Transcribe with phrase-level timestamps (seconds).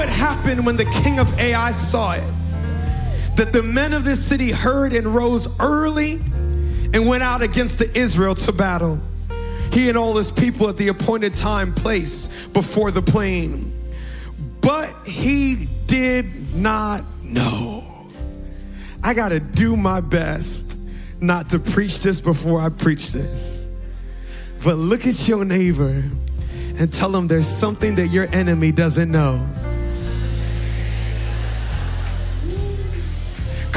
[0.00, 2.22] It happened when the king of Ai saw it
[3.38, 6.14] that the men of this city heard and rose early
[6.92, 9.00] and went out against the Israel to battle.
[9.72, 13.72] He and all his people at the appointed time place before the plain.
[14.60, 18.08] But he did not know.
[19.04, 20.80] I got to do my best
[21.20, 23.68] not to preach this before I preach this.
[24.64, 26.02] But look at your neighbor
[26.80, 29.46] and tell them there's something that your enemy doesn't know.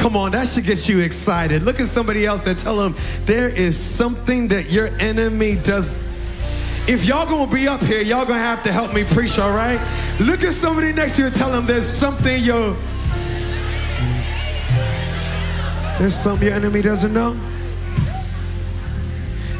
[0.02, 1.62] Come on, that should get you excited.
[1.62, 6.02] Look at somebody else and tell them there is something that your enemy does.
[6.88, 9.78] If y'all gonna be up here, y'all gonna have to help me preach, all right?
[10.18, 12.76] Look at somebody next to you and tell them there's something your
[16.00, 17.38] there's something your enemy doesn't know.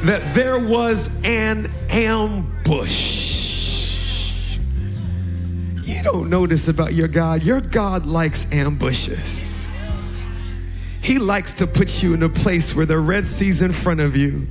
[0.02, 3.38] That there was an ambush.
[5.84, 7.44] You don't know this about your God.
[7.44, 9.51] Your God likes ambushes.
[11.02, 14.16] He likes to put you in a place where the Red Sea's in front of
[14.16, 14.46] you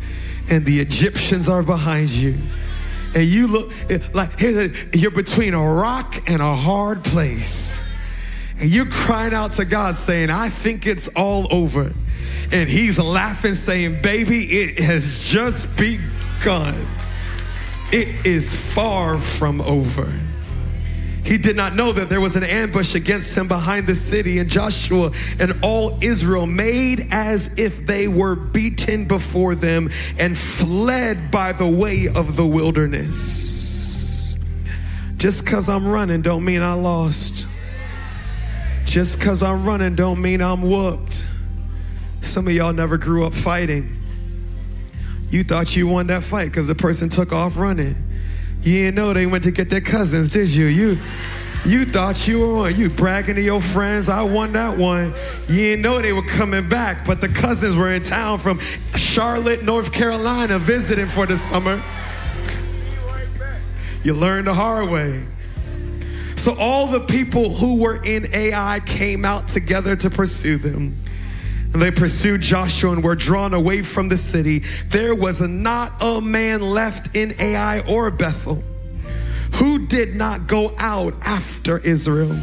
[0.50, 2.38] and the Egyptians are behind you.
[3.16, 3.72] And you look
[4.14, 4.40] like
[4.94, 7.84] you're between a rock and a hard place.
[8.60, 11.94] And you're crying out to God saying, I think it's all over.
[12.52, 16.86] And He's laughing, saying, Baby, it has just begun.
[17.92, 20.14] It is far from over.
[21.24, 24.50] He did not know that there was an ambush against him behind the city, and
[24.50, 31.54] Joshua and all Israel made as if they were beaten before them and fled by
[31.54, 34.38] the way of the wilderness.
[35.18, 37.48] Just because I'm running don't mean I lost.
[38.86, 41.26] Just because I'm running don't mean I'm whooped.
[42.22, 44.02] Some of y'all never grew up fighting.
[45.30, 48.11] You thought you won that fight because the person took off running.
[48.64, 50.66] You didn't know they went to get their cousins, did you?
[50.66, 51.00] You
[51.64, 55.14] you thought you were You bragging to your friends, I won that one.
[55.48, 58.60] You didn't know they were coming back, but the cousins were in town from
[58.96, 61.82] Charlotte, North Carolina, visiting for the summer.
[64.04, 65.24] You learned the hard way.
[66.36, 70.98] So all the people who were in Ai came out together to pursue them.
[71.74, 74.60] And they pursued Joshua and were drawn away from the city.
[74.90, 78.62] There was not a man left in Ai or Bethel
[79.54, 82.36] who did not go out after Israel.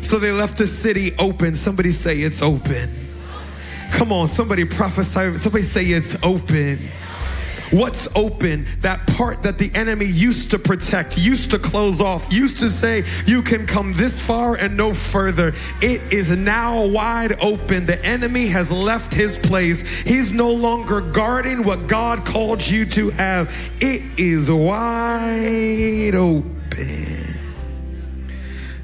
[0.00, 1.54] So they left the city open.
[1.54, 3.08] Somebody say it's open.
[3.90, 5.36] Come on, somebody prophesy.
[5.38, 6.88] Somebody say it's open.
[7.70, 8.66] What's open?
[8.80, 13.04] That part that the enemy used to protect, used to close off, used to say,
[13.26, 15.54] you can come this far and no further.
[15.82, 17.84] It is now wide open.
[17.84, 19.82] The enemy has left his place.
[19.82, 23.54] He's no longer guarding what God called you to have.
[23.80, 26.54] It is wide open.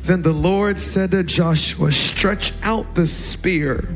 [0.02, 3.88] Then the Lord said to Joshua, Stretch out the spear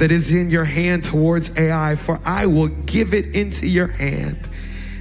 [0.00, 4.48] that is in your hand towards Ai, for I will give it into your hand.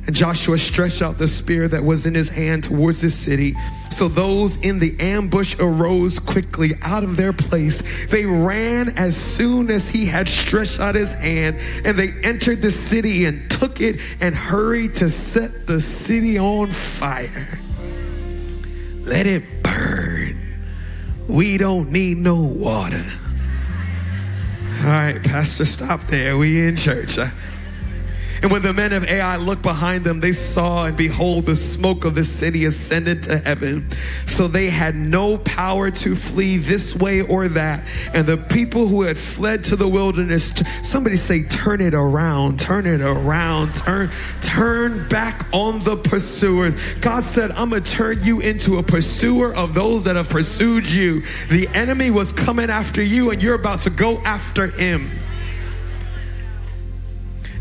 [0.06, 3.56] And Joshua stretched out the spear that was in his hand towards the city.
[3.92, 7.82] So those in the ambush arose quickly out of their place.
[8.08, 12.72] They ran as soon as he had stretched out his hand, and they entered the
[12.72, 17.58] city and took it and hurried to set the city on fire.
[19.04, 20.60] Let it burn.
[21.30, 23.06] We don't need no water.
[24.80, 26.38] All right, Pastor, stop there.
[26.38, 27.18] We in church.
[28.42, 32.06] And when the men of Ai looked behind them, they saw and behold, the smoke
[32.06, 33.90] of the city ascended to heaven.
[34.26, 37.86] So they had no power to flee this way or that.
[38.14, 42.86] And the people who had fled to the wilderness, somebody say, turn it around, turn
[42.86, 44.12] it around, turn,
[44.42, 46.76] turn back on the pursuers.
[47.02, 50.90] God said, I'm going to turn you into a pursuer of those that have pursued
[50.90, 51.24] you.
[51.50, 55.12] The enemy was coming after you, and you're about to go after him.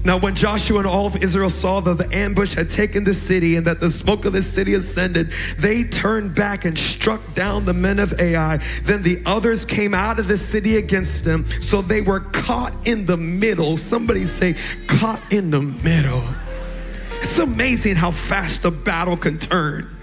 [0.05, 3.57] Now, when Joshua and all of Israel saw that the ambush had taken the city
[3.57, 7.75] and that the smoke of the city ascended, they turned back and struck down the
[7.75, 8.59] men of Ai.
[8.85, 11.47] Then the others came out of the city against them.
[11.61, 13.77] So they were caught in the middle.
[13.77, 14.55] Somebody say,
[14.87, 16.25] caught in the middle.
[17.21, 19.95] It's amazing how fast a battle can turn.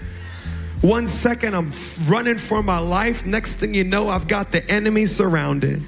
[0.82, 1.72] One second I'm
[2.04, 3.24] running for my life.
[3.24, 5.82] Next thing you know, I've got the enemy surrounded.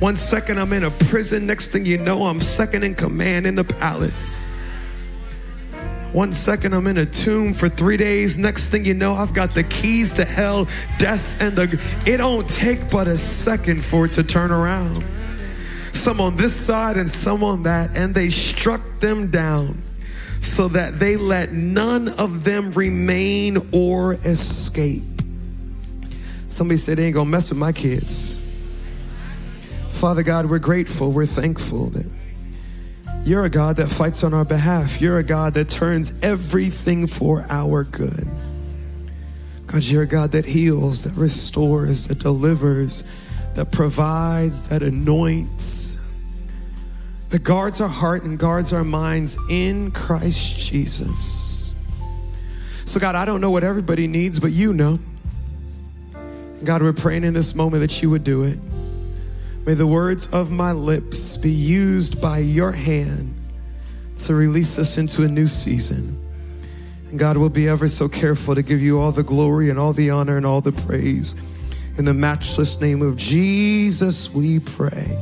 [0.00, 1.46] One second I'm in a prison.
[1.46, 4.42] Next thing you know, I'm second in command in the palace.
[6.12, 8.38] One second I'm in a tomb for three days.
[8.38, 10.68] Next thing you know, I've got the keys to hell,
[10.98, 11.80] death, and the.
[12.06, 15.04] It don't take but a second for it to turn around.
[15.92, 19.82] Some on this side and some on that, and they struck them down
[20.40, 25.02] so that they let none of them remain or escape.
[26.46, 28.43] Somebody said they ain't gonna mess with my kids.
[30.04, 32.04] Father God, we're grateful, we're thankful that
[33.24, 35.00] you're a God that fights on our behalf.
[35.00, 38.28] You're a God that turns everything for our good.
[39.66, 43.04] God, you're a God that heals, that restores, that delivers,
[43.54, 45.96] that provides, that anoints,
[47.30, 51.74] that guards our heart and guards our minds in Christ Jesus.
[52.84, 54.98] So, God, I don't know what everybody needs, but you know.
[56.62, 58.58] God, we're praying in this moment that you would do it.
[59.66, 63.34] May the words of my lips be used by your hand
[64.18, 66.20] to release us into a new season.
[67.08, 69.94] And God will be ever so careful to give you all the glory and all
[69.94, 71.34] the honor and all the praise.
[71.96, 75.18] In the matchless name of Jesus, we pray.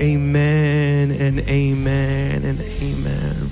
[0.00, 3.50] Amen and amen and amen.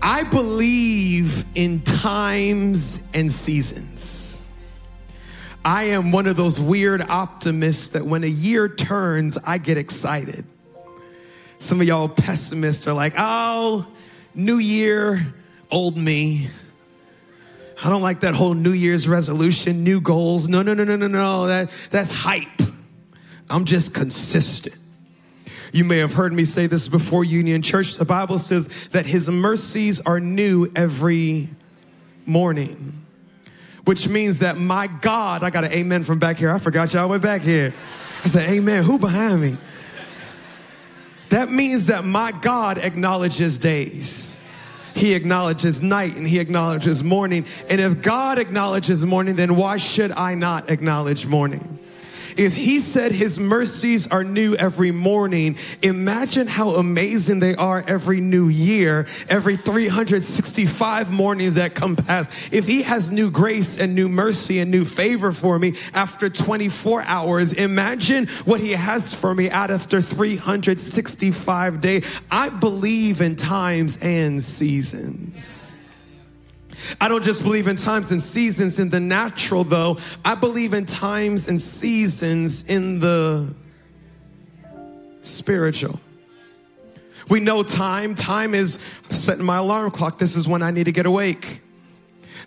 [0.00, 4.33] I believe in times and seasons.
[5.64, 10.44] I am one of those weird optimists that when a year turns, I get excited.
[11.58, 13.86] Some of y'all pessimists are like, oh,
[14.34, 15.24] new year,
[15.70, 16.48] old me.
[17.82, 20.48] I don't like that whole New Year's resolution, new goals.
[20.48, 21.46] No, no, no, no, no, no.
[21.46, 22.62] That, that's hype.
[23.48, 24.76] I'm just consistent.
[25.72, 27.96] You may have heard me say this before Union Church.
[27.96, 31.48] The Bible says that his mercies are new every
[32.26, 33.03] morning
[33.84, 36.50] which means that my God, I got an amen from back here.
[36.50, 37.74] I forgot y'all went back here.
[38.24, 38.82] I said, Amen.
[38.82, 39.56] Who behind me?
[41.30, 44.36] That means that my God acknowledges days.
[44.94, 47.46] He acknowledges night and he acknowledges morning.
[47.68, 51.78] And if God acknowledges morning, then why should I not acknowledge morning?
[52.36, 58.20] If he said his mercies are new every morning, imagine how amazing they are every
[58.20, 62.52] new year, every 365 mornings that come past.
[62.52, 67.02] If he has new grace and new mercy and new favor for me after 24
[67.02, 72.20] hours, imagine what he has for me out after 365 days.
[72.30, 75.73] I believe in times and seasons.
[77.00, 79.98] I don't just believe in times and seasons in the natural, though.
[80.24, 83.54] I believe in times and seasons in the
[85.22, 86.00] spiritual.
[87.28, 88.14] We know time.
[88.14, 88.78] Time is
[89.10, 90.18] setting my alarm clock.
[90.18, 91.60] This is when I need to get awake.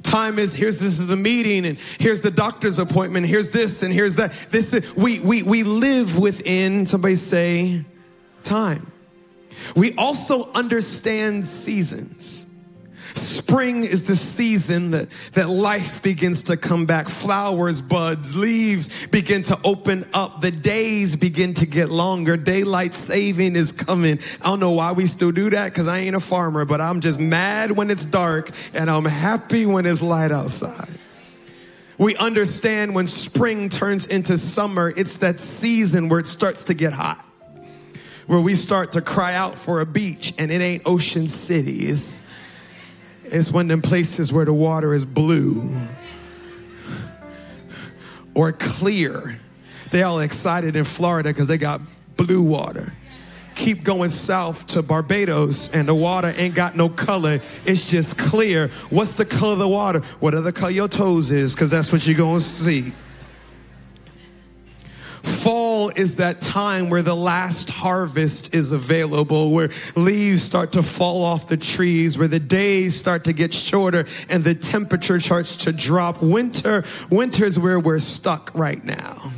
[0.03, 3.25] Time is here's this is the meeting and here's the doctor's appointment.
[3.25, 4.31] Here's this and here's that.
[4.51, 7.83] This is, we we we live within somebody say
[8.43, 8.91] time.
[9.75, 12.46] We also understand seasons.
[13.17, 17.09] Spring is the season that, that life begins to come back.
[17.09, 20.41] Flowers, buds, leaves begin to open up.
[20.41, 22.37] The days begin to get longer.
[22.37, 24.19] Daylight saving is coming.
[24.41, 27.01] I don't know why we still do that because I ain't a farmer, but I'm
[27.01, 30.97] just mad when it's dark and I'm happy when it's light outside.
[31.97, 36.93] We understand when spring turns into summer, it's that season where it starts to get
[36.93, 37.23] hot
[38.27, 41.87] where we start to cry out for a beach and it ain't Ocean City.
[41.87, 42.23] It's,
[43.33, 45.69] it's one of them places where the water is blue
[48.33, 49.39] or clear.
[49.91, 51.81] They all excited in Florida because they got
[52.17, 52.93] blue water.
[53.55, 57.39] Keep going south to Barbados and the water ain't got no color.
[57.65, 58.67] It's just clear.
[58.89, 60.01] What's the color of the water?
[60.19, 62.93] Whatever color your toes is, because that's what you're going to see.
[65.95, 71.47] Is that time where the last harvest is available, where leaves start to fall off
[71.47, 76.21] the trees, where the days start to get shorter and the temperature starts to drop.
[76.21, 79.31] Winter, winter is where we're stuck right now.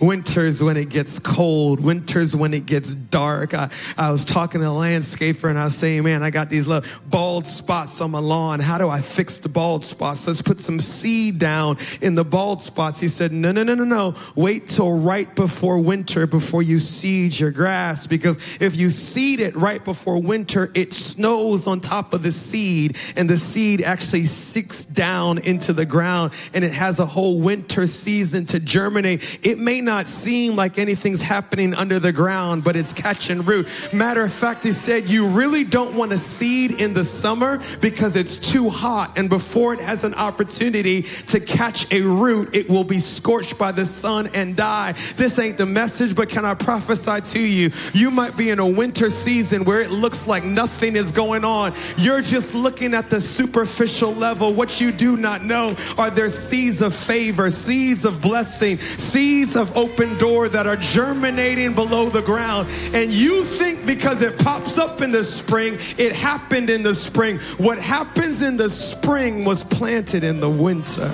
[0.00, 1.80] Winters when it gets cold.
[1.80, 3.54] Winters when it gets dark.
[3.54, 6.66] I, I was talking to a landscaper and I was saying, man, I got these
[6.66, 8.60] little bald spots on my lawn.
[8.60, 10.26] How do I fix the bald spots?
[10.26, 12.98] Let's put some seed down in the bald spots.
[13.00, 14.14] He said, no, no, no, no, no.
[14.34, 18.06] Wait till right before winter before you seed your grass.
[18.06, 22.96] Because if you seed it right before winter, it snows on top of the seed
[23.16, 27.86] and the seed actually sinks down into the ground and it has a whole winter
[27.86, 29.40] season to germinate.
[29.42, 33.66] It may not not seem like anything's happening under the ground, but it's catching root.
[33.92, 38.14] Matter of fact, he said, You really don't want to seed in the summer because
[38.14, 39.18] it's too hot.
[39.18, 43.72] And before it has an opportunity to catch a root, it will be scorched by
[43.72, 44.92] the sun and die.
[45.16, 47.72] This ain't the message, but can I prophesy to you?
[47.92, 51.74] You might be in a winter season where it looks like nothing is going on.
[51.96, 54.54] You're just looking at the superficial level.
[54.54, 59.76] What you do not know are there seeds of favor, seeds of blessing, seeds of
[59.80, 62.68] open door that are germinating below the ground.
[62.92, 67.38] And you think because it pops up in the spring, it happened in the spring.
[67.56, 71.10] What happens in the spring was planted in the winter.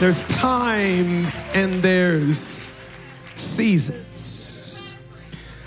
[0.00, 2.74] There's times and there's
[3.34, 4.96] seasons.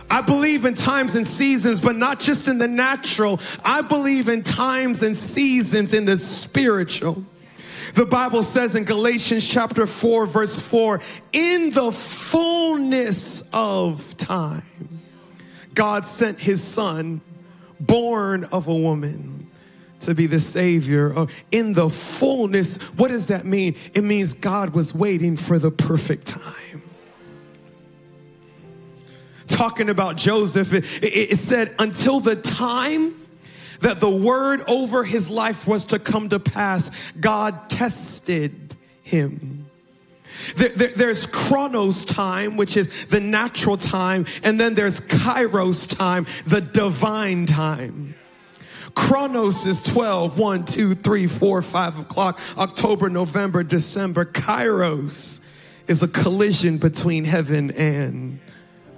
[0.09, 3.39] I believe in times and seasons, but not just in the natural.
[3.63, 7.23] I believe in times and seasons in the spiritual.
[7.93, 10.99] The Bible says in Galatians chapter 4, verse 4,
[11.31, 14.63] in the fullness of time,
[15.75, 17.21] God sent his son,
[17.79, 19.51] born of a woman,
[20.01, 21.27] to be the Savior.
[21.51, 23.75] In the fullness, what does that mean?
[23.93, 26.63] It means God was waiting for the perfect time
[29.47, 33.13] talking about Joseph, it, it, it, said, until the time
[33.83, 39.67] that the word over his life was to come to pass, God tested him.
[40.55, 46.25] There, there, there's chronos time, which is the natural time, and then there's kairos time,
[46.47, 48.15] the divine time.
[48.95, 54.23] Chronos is 12, 1, 2, 3, 4, 5 o'clock, October, November, December.
[54.23, 55.43] Kairos
[55.87, 58.39] is a collision between heaven and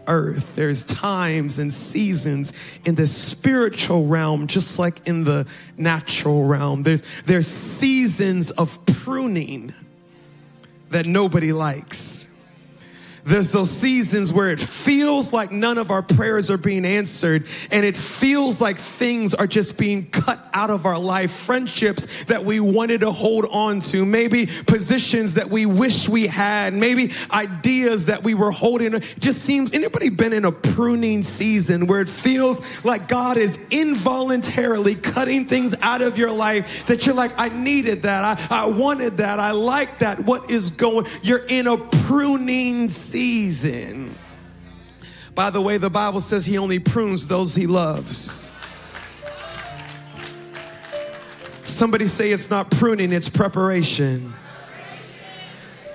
[0.08, 0.56] earth.
[0.56, 2.54] There's times and seasons
[2.86, 5.48] in the spiritual realm, just like in the
[5.78, 6.84] natural realm.
[6.84, 9.74] There's, there's seasons of pruning
[10.90, 12.35] that nobody likes.
[13.26, 17.84] There's those seasons where it feels like none of our prayers are being answered and
[17.84, 21.32] it feels like things are just being cut out of our life.
[21.32, 26.76] Friendships that we wanted to hold on to, maybe positions that we wish we had,
[26.76, 29.00] maybe ideas that we were holding.
[29.18, 34.94] Just seems, anybody been in a pruning season where it feels like God is involuntarily
[34.94, 38.52] cutting things out of your life that you're like, I needed that.
[38.52, 39.40] I, I wanted that.
[39.40, 40.20] I like that.
[40.20, 41.08] What is going?
[41.24, 44.14] You're in a pruning season season.
[45.36, 48.52] By the way, the Bible says he only prunes those he loves.
[51.64, 54.34] Somebody say it's not pruning, it's preparation.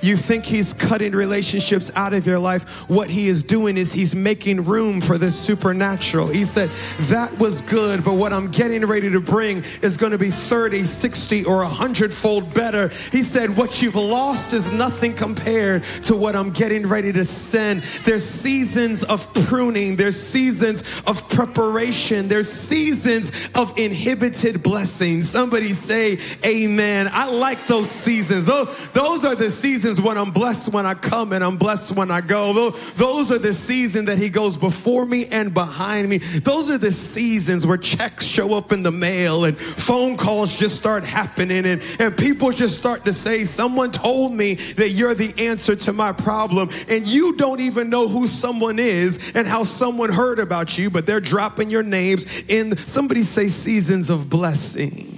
[0.02, 2.88] You think he's cutting relationships out of your life.
[2.88, 6.28] What he is doing is he's making room for this supernatural.
[6.28, 6.71] He said,
[7.09, 10.85] That was good, but what I'm getting ready to bring is going to be 30,
[10.85, 12.88] 60, or 100 fold better.
[13.12, 17.83] He said, What you've lost is nothing compared to what I'm getting ready to send.
[18.04, 25.28] There's seasons of pruning, there's seasons of preparation, there's seasons of inhibited blessings.
[25.28, 27.09] Somebody say, Amen.
[27.12, 28.47] I like those seasons.
[28.47, 31.97] Those, those are the seasons seasons when I'm blessed when I come and I'm blessed
[31.97, 32.71] when I go.
[32.71, 36.19] Those are the seasons that He goes before me and behind me.
[36.19, 40.77] Those are the seasons where checks show up in the mail and phone calls just
[40.77, 45.35] start happening and, and people just start to say, Someone told me that you're the
[45.49, 46.71] answer to my problem.
[46.89, 51.07] And you don't even know who someone is and how someone heard about you, but
[51.07, 55.17] they're dropping your names in somebody say seasons of blessing.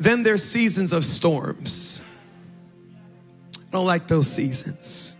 [0.00, 2.00] Then there's seasons of storms.
[3.70, 5.14] I don't like those seasons.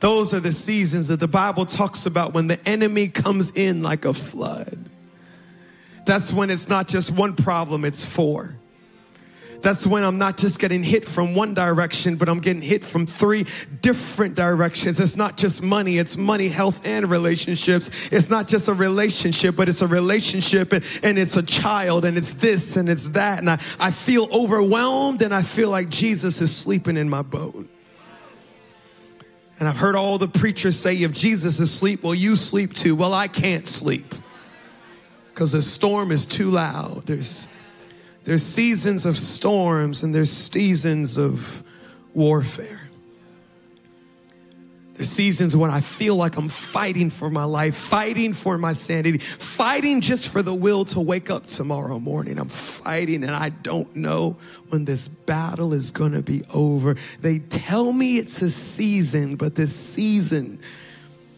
[0.00, 4.04] Those are the seasons that the Bible talks about when the enemy comes in like
[4.04, 4.78] a flood.
[6.06, 8.56] That's when it's not just one problem, it's four.
[9.62, 13.06] That's when I'm not just getting hit from one direction, but I'm getting hit from
[13.06, 13.46] three
[13.82, 15.00] different directions.
[15.00, 17.90] It's not just money, it's money, health, and relationships.
[18.10, 22.16] It's not just a relationship, but it's a relationship and, and it's a child and
[22.16, 23.40] it's this and it's that.
[23.40, 27.68] And I, I feel overwhelmed and I feel like Jesus is sleeping in my boat.
[29.58, 32.96] And I've heard all the preachers say, if Jesus is asleep, well, you sleep too.
[32.96, 34.06] Well, I can't sleep
[35.34, 37.04] because the storm is too loud.
[37.04, 37.46] There's
[38.24, 41.64] there's seasons of storms and there's seasons of
[42.14, 42.80] warfare.
[44.94, 49.16] There's seasons when I feel like I'm fighting for my life, fighting for my sanity,
[49.16, 52.38] fighting just for the will to wake up tomorrow morning.
[52.38, 54.36] I'm fighting and I don't know
[54.68, 56.96] when this battle is going to be over.
[57.22, 60.60] They tell me it's a season, but this season,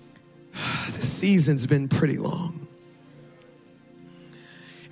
[0.52, 2.61] the season's been pretty long.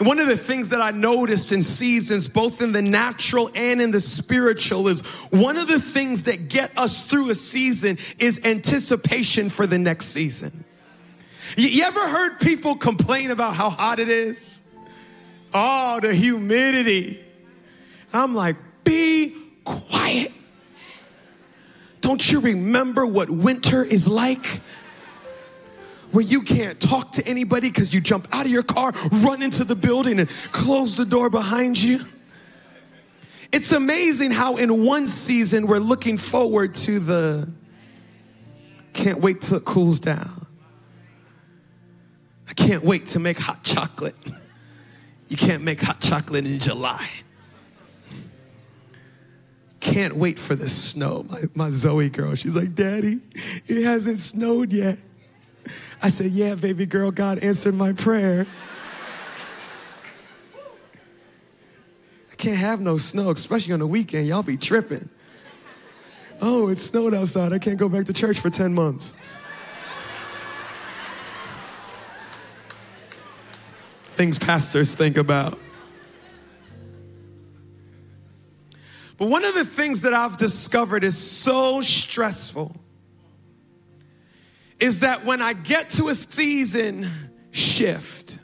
[0.01, 3.83] And one of the things that I noticed in seasons, both in the natural and
[3.83, 8.41] in the spiritual, is one of the things that get us through a season is
[8.47, 10.65] anticipation for the next season.
[11.55, 14.63] You ever heard people complain about how hot it is?
[15.53, 17.21] Oh, the humidity.
[18.11, 20.33] I'm like, be quiet.
[22.01, 24.63] Don't you remember what winter is like?
[26.13, 28.93] Where you can't talk to anybody because you jump out of your car,
[29.25, 32.05] run into the building, and close the door behind you.
[33.53, 37.49] It's amazing how in one season we're looking forward to the
[38.93, 40.47] can't wait till it cools down.
[42.49, 44.17] I can't wait to make hot chocolate.
[45.29, 47.09] You can't make hot chocolate in July.
[49.79, 51.25] Can't wait for the snow.
[51.29, 53.19] My, my Zoe girl, she's like, Daddy,
[53.67, 54.99] it hasn't snowed yet.
[56.03, 58.47] I said, Yeah, baby girl, God answered my prayer.
[62.31, 64.27] I can't have no snow, especially on the weekend.
[64.27, 65.09] Y'all be tripping.
[66.41, 67.53] Oh, it snowed outside.
[67.53, 69.15] I can't go back to church for 10 months.
[74.15, 75.59] Things pastors think about.
[79.19, 82.75] But one of the things that I've discovered is so stressful
[84.81, 87.09] is that when I get to a season
[87.51, 88.39] shift,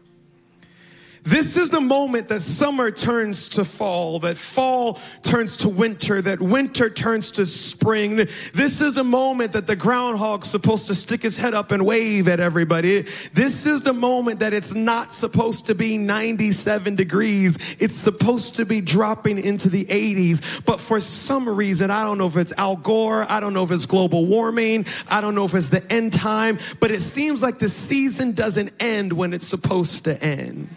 [1.26, 6.40] this is the moment that summer turns to fall, that fall turns to winter, that
[6.40, 8.14] winter turns to spring.
[8.14, 12.28] This is the moment that the groundhog's supposed to stick his head up and wave
[12.28, 13.02] at everybody.
[13.34, 17.76] This is the moment that it's not supposed to be 97 degrees.
[17.80, 20.64] It's supposed to be dropping into the 80s.
[20.64, 23.72] But for some reason, I don't know if it's Al Gore, I don't know if
[23.72, 27.58] it's global warming, I don't know if it's the end time, but it seems like
[27.58, 30.68] the season doesn't end when it's supposed to end.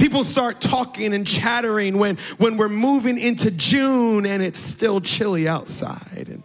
[0.00, 5.46] People start talking and chattering when, when we're moving into June and it's still chilly
[5.46, 6.28] outside.
[6.30, 6.42] And,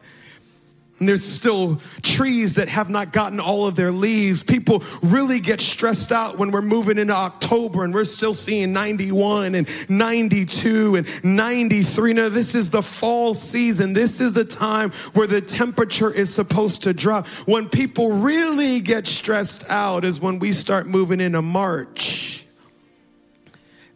[0.99, 4.43] and there's still trees that have not gotten all of their leaves.
[4.43, 9.55] People really get stressed out when we're moving into October and we're still seeing 91
[9.55, 12.11] and 92 and 93.
[12.11, 13.93] Now, this is the fall season.
[13.93, 17.25] This is the time where the temperature is supposed to drop.
[17.45, 22.44] When people really get stressed out is when we start moving into March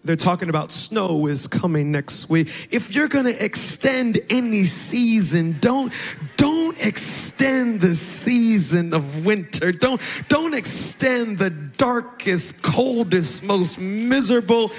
[0.04, 2.48] they're talking about snow is coming next week.
[2.72, 5.94] If you're going to extend any season, don't
[6.38, 9.72] don't extend the season of winter.
[9.72, 14.72] Don't don't extend the darkest, coldest, most miserable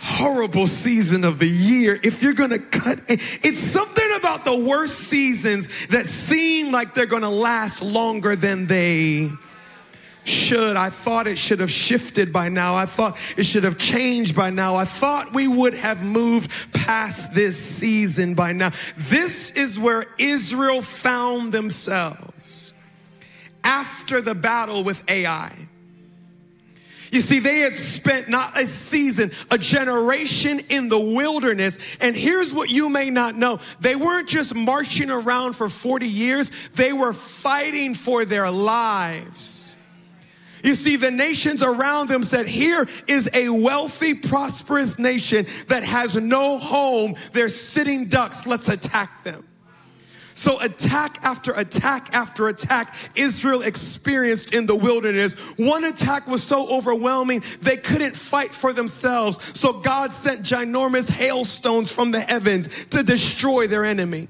[0.00, 5.68] horrible season of the year if you're gonna cut it's something about the worst seasons
[5.88, 9.28] that seem like they're gonna last longer than they
[10.28, 10.76] should.
[10.76, 12.74] I thought it should have shifted by now.
[12.74, 14.76] I thought it should have changed by now.
[14.76, 18.70] I thought we would have moved past this season by now.
[18.96, 22.74] This is where Israel found themselves
[23.64, 25.68] after the battle with Ai.
[27.10, 31.78] You see, they had spent not a season, a generation in the wilderness.
[32.00, 33.60] And here's what you may not know.
[33.80, 36.50] They weren't just marching around for 40 years.
[36.74, 39.76] They were fighting for their lives.
[40.62, 46.16] You see, the nations around them said, Here is a wealthy, prosperous nation that has
[46.16, 47.14] no home.
[47.32, 48.46] They're sitting ducks.
[48.46, 49.44] Let's attack them.
[50.38, 55.34] So, attack after attack after attack, Israel experienced in the wilderness.
[55.58, 59.40] One attack was so overwhelming, they couldn't fight for themselves.
[59.58, 64.28] So, God sent ginormous hailstones from the heavens to destroy their enemy.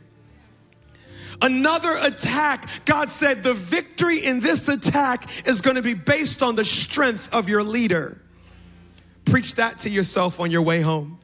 [1.40, 6.56] Another attack, God said, the victory in this attack is going to be based on
[6.56, 8.20] the strength of your leader.
[9.24, 11.20] Preach that to yourself on your way home.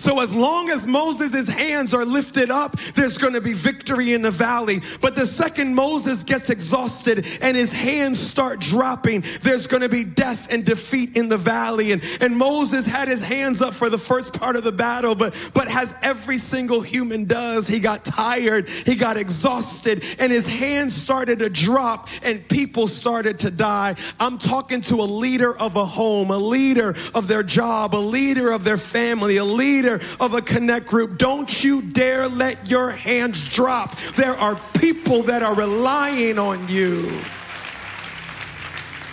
[0.00, 4.22] So as long as Moses' hands are lifted up, there's going to be victory in
[4.22, 4.80] the valley.
[5.02, 10.04] But the second Moses gets exhausted and his hands start dropping, there's going to be
[10.04, 11.92] death and defeat in the valley.
[11.92, 15.34] And, and Moses had his hands up for the first part of the battle, but,
[15.52, 20.96] but as every single human does, he got tired, he got exhausted, and his hands
[20.96, 23.96] started to drop and people started to die.
[24.18, 28.50] I'm talking to a leader of a home, a leader of their job, a leader
[28.50, 32.90] of their family, a leader leader of a connect group, don't you dare let your
[32.90, 33.96] hands drop.
[34.16, 37.10] There are people that are relying on you.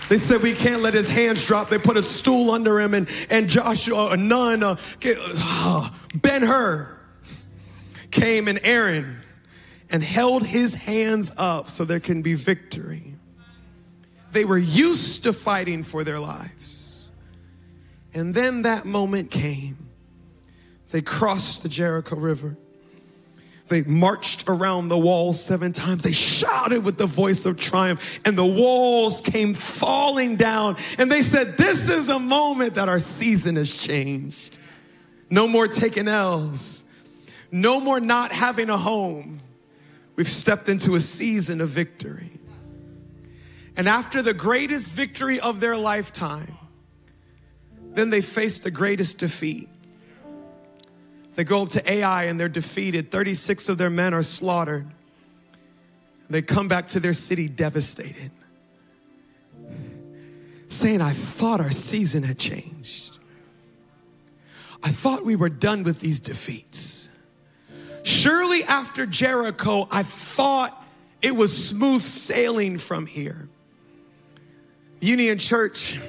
[0.10, 1.70] They said we can't let his hands drop.
[1.70, 4.78] They put a stool under him, and, and Joshua, a nun, uh,
[6.16, 6.98] Ben Hur
[8.10, 9.18] came and Aaron
[9.90, 13.13] and held his hands up so there can be victory.
[14.32, 17.12] They were used to fighting for their lives.
[18.13, 19.87] And then that moment came
[20.91, 22.58] they crossed the Jericho River.
[23.67, 26.04] They marched around the walls seven times.
[26.04, 30.78] They shouted with the voice of triumph, and the walls came falling down.
[30.97, 34.58] And they said, This is a moment that our season has changed.
[35.30, 36.86] No more taking L's,
[37.52, 39.41] no more not having a home.
[40.15, 42.32] We've stepped into a season of victory.
[43.76, 46.58] And after the greatest victory of their lifetime,
[47.93, 49.69] then they faced the greatest defeat
[51.38, 53.12] They go up to Ai and they're defeated.
[53.12, 54.88] 36 of their men are slaughtered.
[56.32, 58.32] They come back to their city devastated,
[60.67, 63.19] saying, I thought our season had changed.
[64.82, 67.08] I thought we were done with these defeats.
[68.02, 70.86] Surely after Jericho, I thought
[71.21, 73.47] it was smooth sailing from here.
[75.02, 76.00] Union Church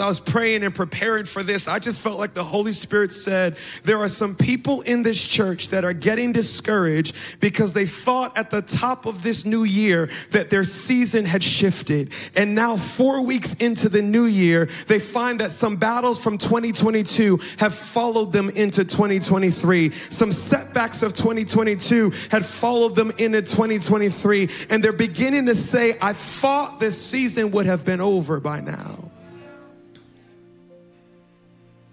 [0.00, 1.68] I was praying and preparing for this.
[1.68, 5.68] I just felt like the Holy Spirit said, There are some people in this church
[5.68, 10.50] that are getting discouraged because they thought at the top of this new year that
[10.50, 12.12] their season had shifted.
[12.34, 17.38] And now, four weeks into the new year, they find that some battles from 2022
[17.58, 19.90] have followed them into 2023.
[19.90, 24.48] Some setbacks of 2022 had followed them into 2023.
[24.70, 29.09] And they're beginning to say, I thought this season would have been over by now.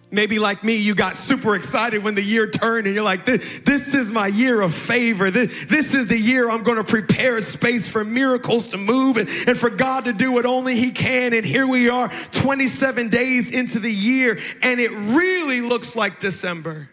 [0.10, 3.60] Maybe like me, you got super excited when the year turned and you're like, this,
[3.60, 5.30] this is my year of favor.
[5.30, 9.18] This, this is the year I'm going to prepare a space for miracles to move
[9.18, 11.34] and, and for God to do what only He can.
[11.34, 16.90] And here we are 27 days into the year and it really looks like December.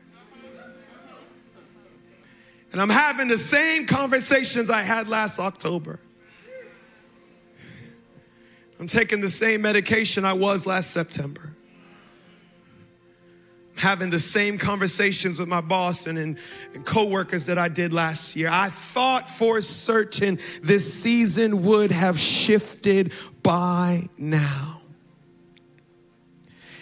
[2.73, 6.01] And I'm having the same conversations I had last October.
[8.81, 11.54] I'm taking the same medication I was last September
[13.77, 16.39] having the same conversations with my boss and, and,
[16.75, 18.49] and coworkers that I did last year.
[18.51, 24.81] I thought for certain this season would have shifted by now.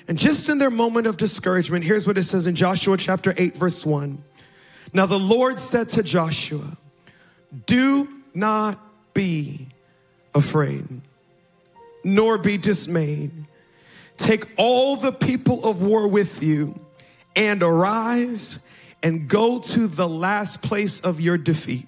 [0.09, 3.55] And just in their moment of discouragement, here's what it says in Joshua chapter 8,
[3.55, 4.23] verse 1.
[4.93, 6.77] Now the Lord said to Joshua,
[7.67, 8.79] Do not
[9.15, 9.69] be
[10.35, 10.87] afraid,
[12.05, 13.31] nor be dismayed.
[14.19, 16.79] Take all the people of war with you
[17.37, 18.67] and arise
[19.03, 21.87] and go to the last place of your defeat.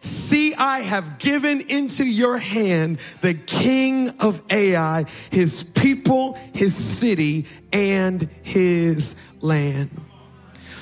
[0.00, 7.46] See, I have given into your hand the king of Ai, his people, his city,
[7.72, 9.90] and his land.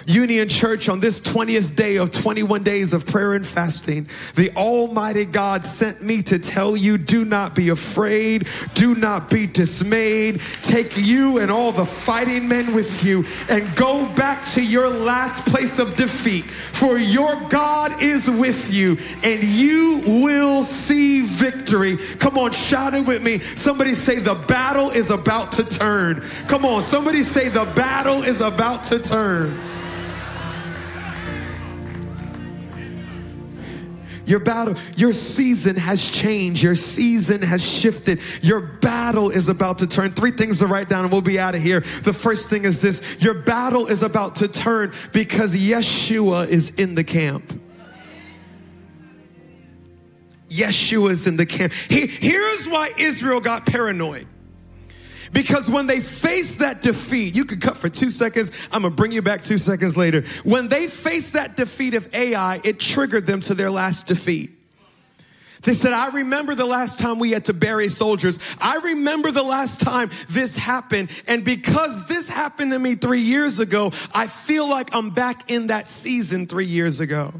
[0.06, 5.24] Union Church on this 20th day of 21 days of prayer and fasting, the Almighty
[5.24, 10.40] God sent me to tell you do not be afraid, do not be dismayed.
[10.62, 15.44] Take you and all the fighting men with you and go back to your last
[15.46, 21.96] place of defeat, for your God is with you and you will see victory.
[21.96, 23.38] Come on, shout it with me.
[23.38, 26.20] Somebody say, The battle is about to turn.
[26.48, 29.73] Come on, somebody say, The battle is about to turn.
[34.26, 36.62] Your battle, your season has changed.
[36.62, 38.20] Your season has shifted.
[38.42, 40.12] Your battle is about to turn.
[40.12, 41.80] Three things to write down and we'll be out of here.
[41.80, 46.94] The first thing is this your battle is about to turn because Yeshua is in
[46.94, 47.60] the camp.
[50.48, 51.72] Yeshua is in the camp.
[51.72, 54.26] He, here's why Israel got paranoid.
[55.34, 58.52] Because when they faced that defeat, you could cut for two seconds.
[58.72, 60.22] I'm gonna bring you back two seconds later.
[60.44, 64.52] When they faced that defeat of Ai, it triggered them to their last defeat.
[65.62, 68.38] They said, I remember the last time we had to bury soldiers.
[68.60, 71.10] I remember the last time this happened.
[71.26, 75.68] And because this happened to me three years ago, I feel like I'm back in
[75.68, 77.32] that season three years ago.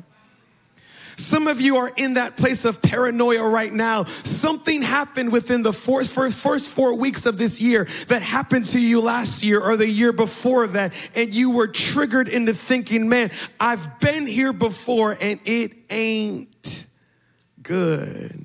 [1.17, 4.05] Some of you are in that place of paranoia right now.
[4.05, 9.01] Something happened within the first, first four weeks of this year that happened to you
[9.01, 14.01] last year or the year before that, and you were triggered into thinking, man, I've
[14.01, 16.87] been here before and it ain't
[17.63, 18.45] good.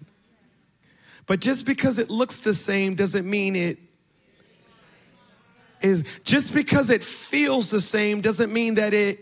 [1.26, 3.78] But just because it looks the same doesn't mean it
[5.82, 6.04] is.
[6.24, 9.20] Just because it feels the same doesn't mean that it.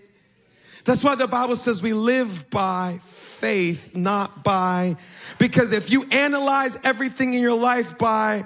[0.86, 3.00] That's why the Bible says we live by
[3.40, 4.98] faith, not by,
[5.38, 8.46] because if you analyze everything in your life by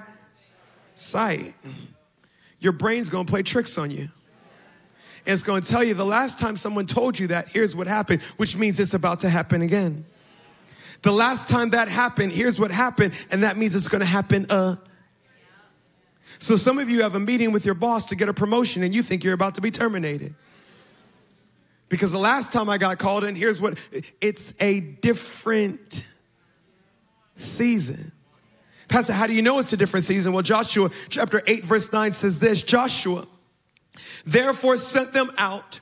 [0.94, 1.54] sight,
[2.60, 4.08] your brain's gonna play tricks on you.
[5.24, 8.22] And it's gonna tell you the last time someone told you that, here's what happened,
[8.36, 10.04] which means it's about to happen again.
[11.02, 14.76] The last time that happened, here's what happened, and that means it's gonna happen uh
[16.42, 18.92] so some of you have a meeting with your boss to get a promotion and
[18.92, 20.34] you think you're about to be terminated.
[21.92, 23.76] Because the last time I got called in, here's what
[24.22, 26.06] it's a different
[27.36, 28.12] season.
[28.88, 30.32] Pastor, how do you know it's a different season?
[30.32, 33.26] Well, Joshua chapter 8, verse 9 says this Joshua
[34.24, 35.80] therefore sent them out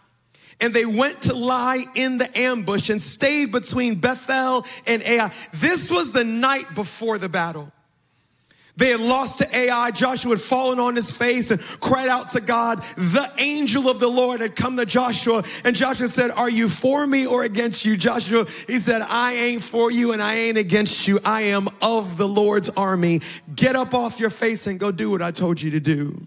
[0.61, 5.33] and they went to lie in the ambush and stayed between Bethel and Ai.
[5.53, 7.73] This was the night before the battle.
[8.77, 9.91] They had lost to Ai.
[9.91, 12.83] Joshua had fallen on his face and cried out to God.
[12.97, 17.07] The angel of the Lord had come to Joshua and Joshua said, are you for
[17.07, 17.97] me or against you?
[17.97, 21.21] Joshua, he said, I ain't for you and I ain't against you.
[21.25, 23.21] I am of the Lord's army.
[23.55, 26.27] Get up off your face and go do what I told you to do.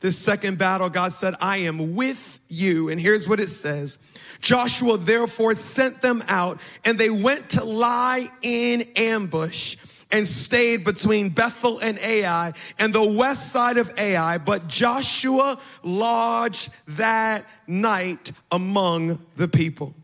[0.00, 2.88] This second battle, God said, I am with you.
[2.88, 3.98] And here's what it says.
[4.40, 9.76] Joshua therefore sent them out and they went to lie in ambush
[10.12, 14.38] and stayed between Bethel and Ai and the west side of Ai.
[14.38, 19.94] But Joshua lodged that night among the people.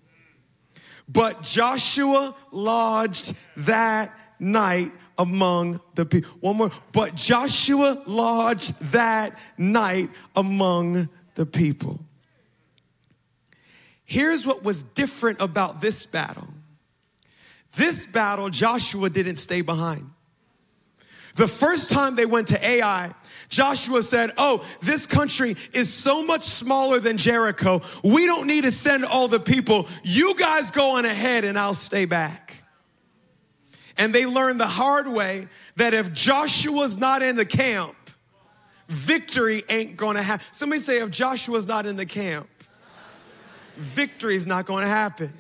[1.09, 6.31] But Joshua lodged that night among the people.
[6.41, 6.71] One more.
[6.93, 12.01] But Joshua lodged that night among the people.
[14.05, 16.49] Here's what was different about this battle
[17.79, 20.11] this battle, Joshua didn't stay behind.
[21.37, 23.15] The first time they went to Ai,
[23.49, 27.81] Joshua said, Oh, this country is so much smaller than Jericho.
[28.03, 29.87] We don't need to send all the people.
[30.03, 32.65] You guys go on ahead and I'll stay back.
[33.97, 37.95] And they learned the hard way that if Joshua's not in the camp,
[38.89, 40.45] victory ain't gonna happen.
[40.51, 42.49] Somebody say, if Joshua's not in the camp,
[43.77, 45.33] victory is not gonna happen.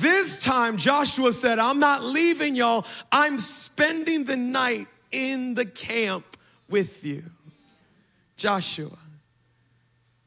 [0.00, 2.84] This time, Joshua said, I'm not leaving y'all.
[3.10, 6.36] I'm spending the night in the camp
[6.68, 7.22] with you.
[8.36, 8.98] Joshua,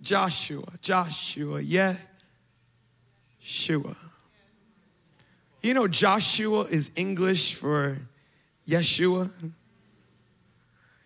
[0.02, 1.96] Joshua, Joshua, yeah,
[3.40, 3.96] Shua.
[5.62, 8.00] You know, Joshua is English for
[8.68, 9.30] Yeshua.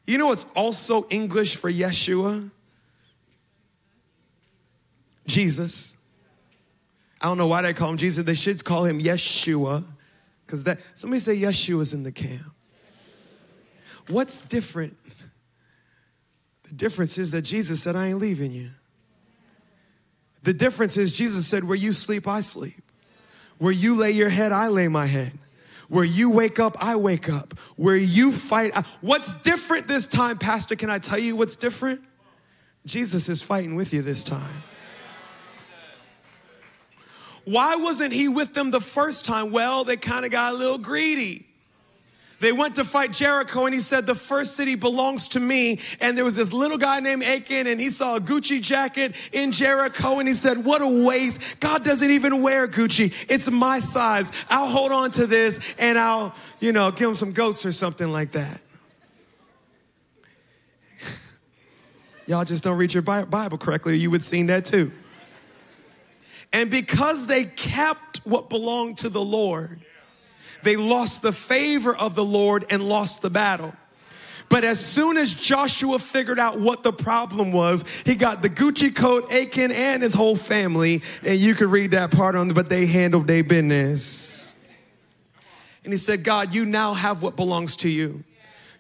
[0.07, 2.49] You know what's also English for Yeshua?
[5.27, 5.95] Jesus.
[7.25, 8.23] I don't know why they call him Jesus.
[8.23, 9.83] They should call him Yeshua.
[10.45, 12.53] Because that somebody say Yeshua's in the camp.
[14.09, 14.95] What's different?
[16.65, 18.69] The difference is that Jesus said, I ain't leaving you.
[20.43, 22.83] The difference is Jesus said, Where you sleep, I sleep.
[23.57, 25.31] Where you lay your head, I lay my head.
[25.89, 27.57] Where you wake up, I wake up.
[27.75, 28.83] Where you fight, I...
[29.01, 30.75] what's different this time, Pastor?
[30.75, 32.01] Can I tell you what's different?
[32.85, 34.61] Jesus is fighting with you this time.
[37.45, 39.51] Why wasn't he with them the first time?
[39.51, 41.45] Well, they kind of got a little greedy.
[42.39, 45.79] They went to fight Jericho and he said, the first city belongs to me.
[46.01, 49.51] And there was this little guy named Achan and he saw a Gucci jacket in
[49.51, 51.59] Jericho and he said, what a waste.
[51.59, 53.13] God doesn't even wear Gucci.
[53.29, 54.31] It's my size.
[54.49, 58.11] I'll hold on to this and I'll, you know, give him some goats or something
[58.11, 58.61] like that.
[62.25, 64.91] Y'all just don't read your Bible correctly or you would have seen that too.
[66.55, 69.81] And because they kept what belonged to the Lord,
[70.63, 73.73] they lost the favor of the Lord and lost the battle.
[74.47, 78.95] But as soon as Joshua figured out what the problem was, he got the Gucci
[78.95, 81.01] coat, Achan, and his whole family.
[81.25, 84.55] And you can read that part on, but they handled their business.
[85.83, 88.23] And he said, God, you now have what belongs to you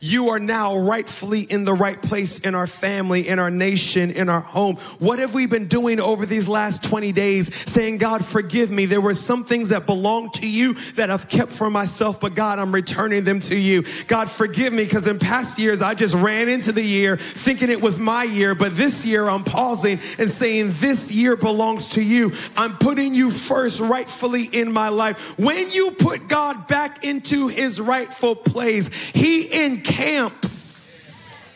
[0.05, 4.29] you are now rightfully in the right place in our family, in our nation, in
[4.29, 4.75] our home.
[4.99, 7.53] What have we been doing over these last 20 days?
[7.69, 8.85] Saying, God, forgive me.
[8.85, 12.59] There were some things that belong to you that I've kept for myself, but God,
[12.59, 13.83] I'm returning them to you.
[14.07, 17.81] God, forgive me because in past years, I just ran into the year thinking it
[17.81, 22.33] was my year, but this year I'm pausing and saying, this year belongs to you.
[22.55, 25.37] I'm putting you first rightfully in my life.
[25.39, 31.53] When you put God back into his rightful place, he in encamps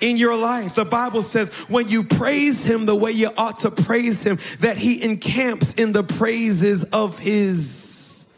[0.00, 0.74] in your life.
[0.74, 4.78] The Bible says when you praise him the way you ought to praise him, that
[4.78, 8.28] he encamps in the praises of his.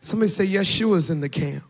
[0.00, 1.64] Somebody say, Yeshua's in the camp.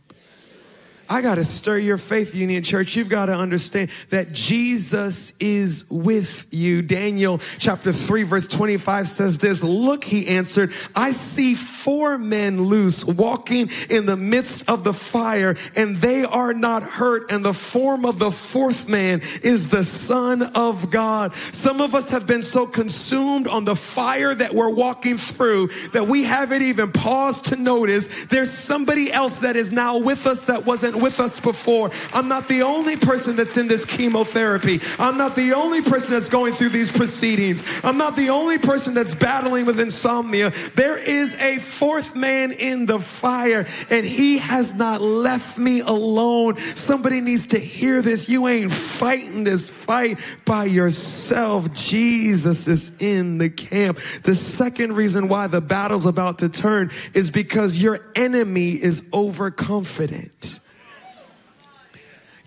[1.13, 2.97] I got to stir your faith, Union Church.
[2.97, 6.81] You've got to understand that Jesus is with you.
[6.81, 13.05] Daniel chapter 3, verse 25 says this Look, he answered, I see four men loose
[13.05, 17.31] walking in the midst of the fire, and they are not hurt.
[17.31, 21.35] And the form of the fourth man is the Son of God.
[21.35, 26.07] Some of us have been so consumed on the fire that we're walking through that
[26.07, 30.65] we haven't even paused to notice there's somebody else that is now with us that
[30.65, 31.91] wasn't with us before.
[32.15, 34.81] I'm not the only person that's in this chemotherapy.
[34.99, 37.63] I'm not the only person that's going through these proceedings.
[37.85, 40.51] I'm not the only person that's battling with insomnia.
[40.75, 46.57] There is a fourth man in the fire, and he has not left me alone.
[46.57, 48.29] Somebody needs to hear this.
[48.29, 51.73] You ain't fighting this fight by yourself.
[51.75, 53.99] Jesus is in the camp.
[54.23, 60.61] The second reason why the battle's about to turn is because your enemy is overconfident.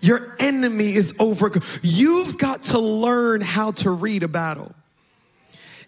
[0.00, 1.52] Your enemy is over.
[1.82, 4.74] You've got to learn how to read a battle.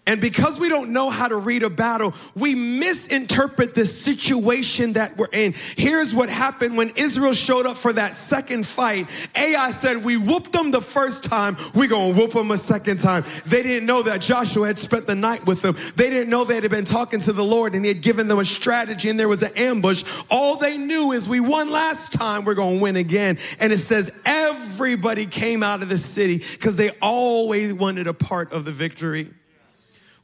[0.09, 5.15] And because we don't know how to read a battle, we misinterpret the situation that
[5.17, 5.53] we're in.
[5.77, 9.05] Here's what happened when Israel showed up for that second fight.
[9.35, 13.23] Ai said, We whooped them the first time, we're gonna whoop them a second time.
[13.45, 15.77] They didn't know that Joshua had spent the night with them.
[15.95, 18.39] They didn't know they had been talking to the Lord and he had given them
[18.39, 20.03] a strategy and there was an ambush.
[20.31, 23.37] All they knew is we won last time, we're gonna win again.
[23.59, 28.51] And it says, Everybody came out of the city because they always wanted a part
[28.51, 29.29] of the victory.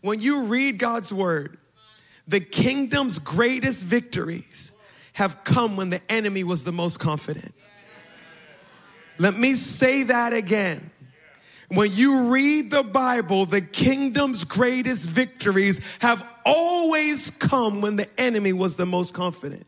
[0.06, 1.58] When you read God's word,
[2.28, 4.72] the kingdom's greatest victories
[5.14, 7.56] have come when the enemy was the most confident.
[9.18, 10.92] Let me say that again.
[11.70, 18.54] When you read the Bible, the kingdom's greatest victories have always come when the enemy
[18.54, 19.66] was the most confident.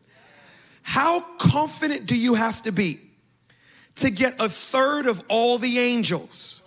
[0.82, 3.00] How confident do you have to be
[3.96, 6.62] to get a third of all the angels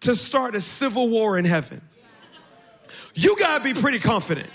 [0.00, 1.82] to start a civil war in heaven?
[3.14, 4.50] You gotta be pretty confident.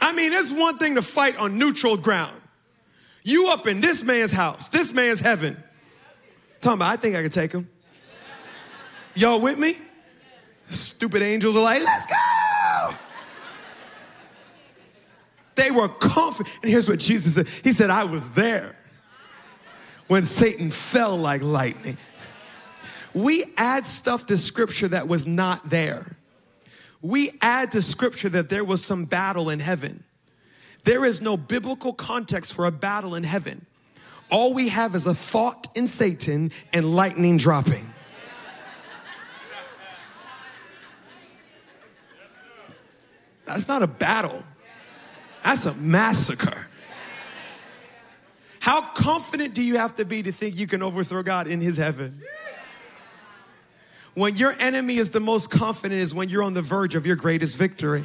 [0.00, 2.36] I mean, it's one thing to fight on neutral ground.
[3.22, 5.62] You up in this man's house, this man's heaven.
[6.60, 7.68] Talking about, I think I can take him.
[9.14, 9.78] Y'all with me?
[10.68, 12.96] Stupid angels are like, let's go.
[15.54, 16.54] They were confident.
[16.62, 18.76] And here's what Jesus said He said, I was there
[20.08, 21.96] when Satan fell like lightning.
[23.14, 26.16] We add stuff to scripture that was not there
[27.04, 30.02] we add to scripture that there was some battle in heaven.
[30.84, 33.66] There is no biblical context for a battle in heaven.
[34.30, 37.92] All we have is a thought in Satan and lightning dropping.
[43.44, 44.42] That's not a battle.
[45.42, 46.68] That's a massacre.
[48.60, 51.76] How confident do you have to be to think you can overthrow God in his
[51.76, 52.22] heaven?
[54.14, 57.16] When your enemy is the most confident is when you're on the verge of your
[57.16, 58.04] greatest victory.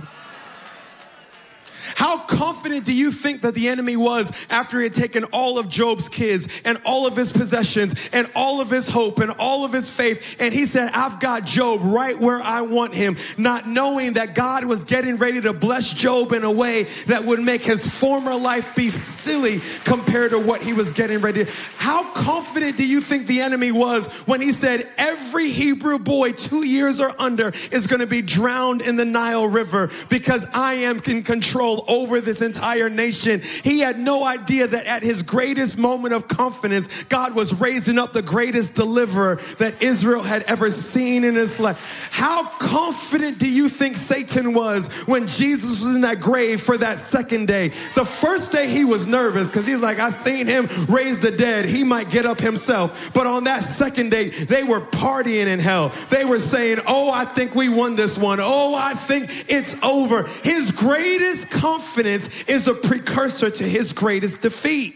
[2.00, 5.68] How confident do you think that the enemy was after he had taken all of
[5.68, 9.74] Job's kids and all of his possessions and all of his hope and all of
[9.74, 10.38] his faith?
[10.40, 14.64] And he said, I've got Job right where I want him, not knowing that God
[14.64, 18.78] was getting ready to bless Job in a way that would make his former life
[18.78, 21.52] be silly compared to what he was getting ready to.
[21.76, 26.66] How confident do you think the enemy was when he said, Every Hebrew boy two
[26.66, 31.02] years or under is going to be drowned in the Nile River because I am
[31.06, 33.42] in control over this entire nation.
[33.64, 38.14] He had no idea that at his greatest moment of confidence, God was raising up
[38.14, 42.10] the greatest deliverer that Israel had ever seen in his life.
[42.12, 47.00] How confident do you think Satan was when Jesus was in that grave for that
[47.00, 47.70] second day?
[47.96, 51.66] The first day he was nervous because he's like, I seen him raise the dead.
[51.66, 53.12] He might get up himself.
[53.14, 55.92] But on that second day, they were partying in hell.
[56.10, 58.40] They were saying, Oh, I think we won this one.
[58.40, 60.24] Oh, I think it's over.
[60.44, 64.96] His greatest confidence confidence is a precursor to his greatest defeat.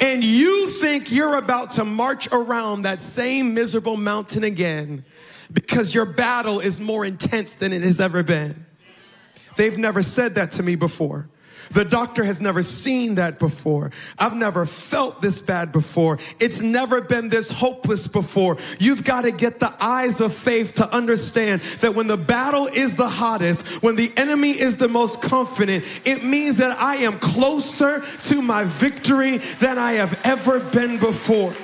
[0.00, 5.04] And you think you're about to march around that same miserable mountain again
[5.52, 8.64] because your battle is more intense than it has ever been.
[9.56, 11.28] They've never said that to me before.
[11.70, 13.90] The doctor has never seen that before.
[14.18, 16.18] I've never felt this bad before.
[16.40, 18.58] It's never been this hopeless before.
[18.78, 22.96] You've got to get the eyes of faith to understand that when the battle is
[22.96, 28.04] the hottest, when the enemy is the most confident, it means that I am closer
[28.22, 31.54] to my victory than I have ever been before.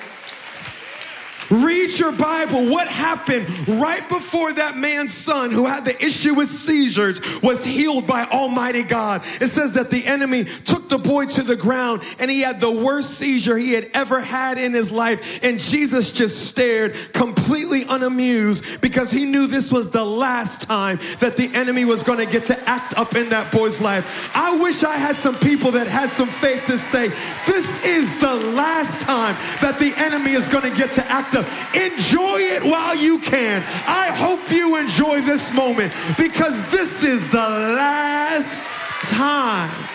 [1.52, 2.70] Read your Bible.
[2.70, 8.06] What happened right before that man's son who had the issue with seizures was healed
[8.06, 9.20] by Almighty God?
[9.38, 12.70] It says that the enemy took the boy to the ground and he had the
[12.70, 15.44] worst seizure he had ever had in his life.
[15.44, 21.36] And Jesus just stared completely unamused because he knew this was the last time that
[21.36, 24.34] the enemy was going to get to act up in that boy's life.
[24.34, 27.08] I wish I had some people that had some faith to say,
[27.44, 31.41] this is the last time that the enemy is going to get to act up
[31.74, 33.62] Enjoy it while you can.
[33.86, 38.56] I hope you enjoy this moment because this is the last
[39.08, 39.88] time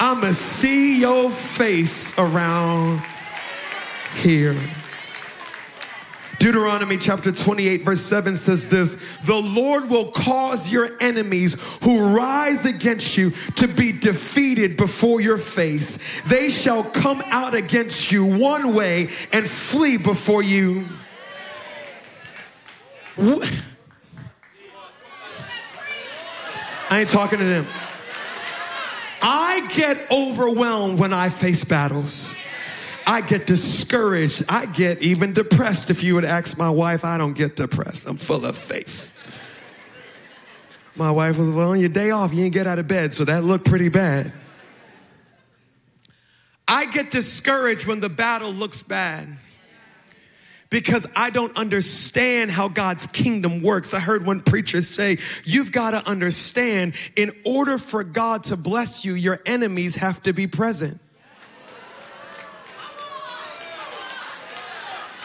[0.00, 3.02] I'm going to see your face around
[4.14, 4.56] here.
[6.38, 12.64] Deuteronomy chapter 28, verse 7 says this The Lord will cause your enemies who rise
[12.64, 15.98] against you to be defeated before your face.
[16.26, 20.86] They shall come out against you one way and flee before you.
[26.90, 27.66] I ain't talking to them.
[29.20, 32.36] I get overwhelmed when I face battles.
[33.08, 34.44] I get discouraged.
[34.50, 35.88] I get even depressed.
[35.88, 38.06] If you would ask my wife, I don't get depressed.
[38.06, 39.12] I'm full of faith.
[40.94, 43.24] My wife was, well, on your day off, you didn't get out of bed, so
[43.24, 44.30] that looked pretty bad.
[46.66, 49.38] I get discouraged when the battle looks bad
[50.68, 53.94] because I don't understand how God's kingdom works.
[53.94, 59.06] I heard one preacher say, You've got to understand, in order for God to bless
[59.06, 61.00] you, your enemies have to be present.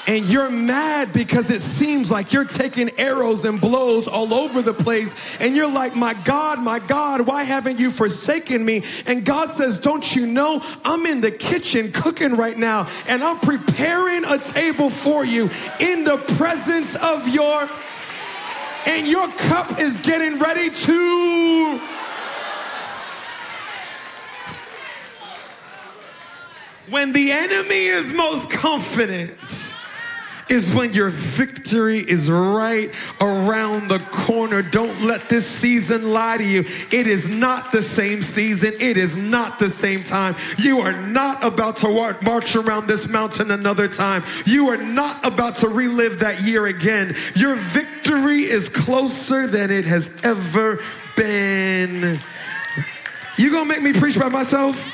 [0.06, 4.74] And you're mad because it seems like you're taking arrows and blows all over the
[4.74, 5.38] place.
[5.40, 8.84] And you're like, My God, my God, why haven't you forsaken me?
[9.06, 13.40] And God says, Don't you know I'm in the kitchen cooking right now and I'm
[13.40, 15.50] preparing a table for you
[15.80, 17.70] in the presence of your,
[18.86, 21.80] and your cup is getting ready to.
[26.90, 29.73] When the enemy is most confident,
[30.54, 34.62] is when your victory is right around the corner.
[34.62, 36.60] Don't let this season lie to you.
[36.92, 38.74] It is not the same season.
[38.80, 40.36] It is not the same time.
[40.60, 41.90] You are not about to
[42.22, 44.24] march around this mountain another time.
[44.46, 47.16] You are not about to relive that year again.
[47.36, 50.84] Your victory is closer than it has ever
[51.16, 52.20] been.
[53.38, 54.88] You gonna make me preach by myself?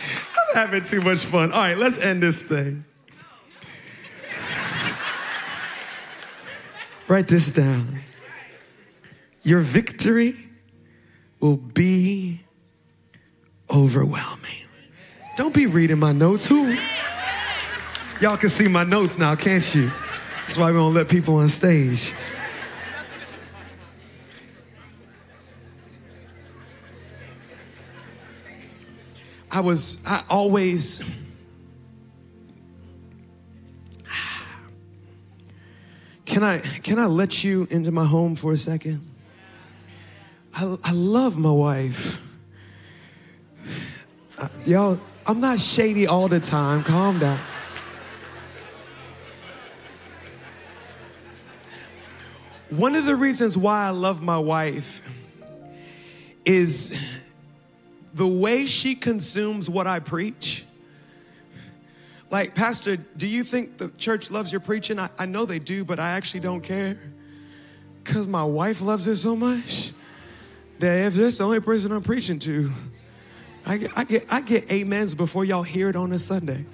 [0.00, 1.52] I'm having too much fun.
[1.52, 2.85] All right, let's end this thing.
[7.08, 8.00] Write this down.
[9.42, 10.36] Your victory
[11.40, 12.40] will be
[13.72, 14.62] overwhelming.
[15.36, 16.46] Don't be reading my notes.
[16.46, 16.76] Who?
[18.20, 19.90] Y'all can see my notes now, can't you?
[20.40, 22.12] That's why we don't let people on stage.
[29.50, 31.02] I was, I always,
[36.36, 39.00] Can I, can I let you into my home for a second?
[40.54, 42.20] I, I love my wife.
[44.36, 46.84] Uh, y'all, I'm not shady all the time.
[46.84, 47.38] Calm down.
[52.68, 55.10] One of the reasons why I love my wife
[56.44, 57.02] is
[58.12, 60.66] the way she consumes what I preach
[62.30, 64.98] like, Pastor, do you think the church loves your preaching?
[64.98, 66.98] I, I know they do, but I actually don't care.
[68.02, 69.92] Because my wife loves it so much
[70.78, 72.70] that if that's the only person I'm preaching to,
[73.64, 76.64] I get, I get, I get amens before y'all hear it on a Sunday.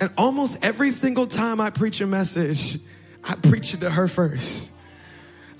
[0.00, 2.78] And almost every single time I preach a message,
[3.22, 4.69] I preach it to her first.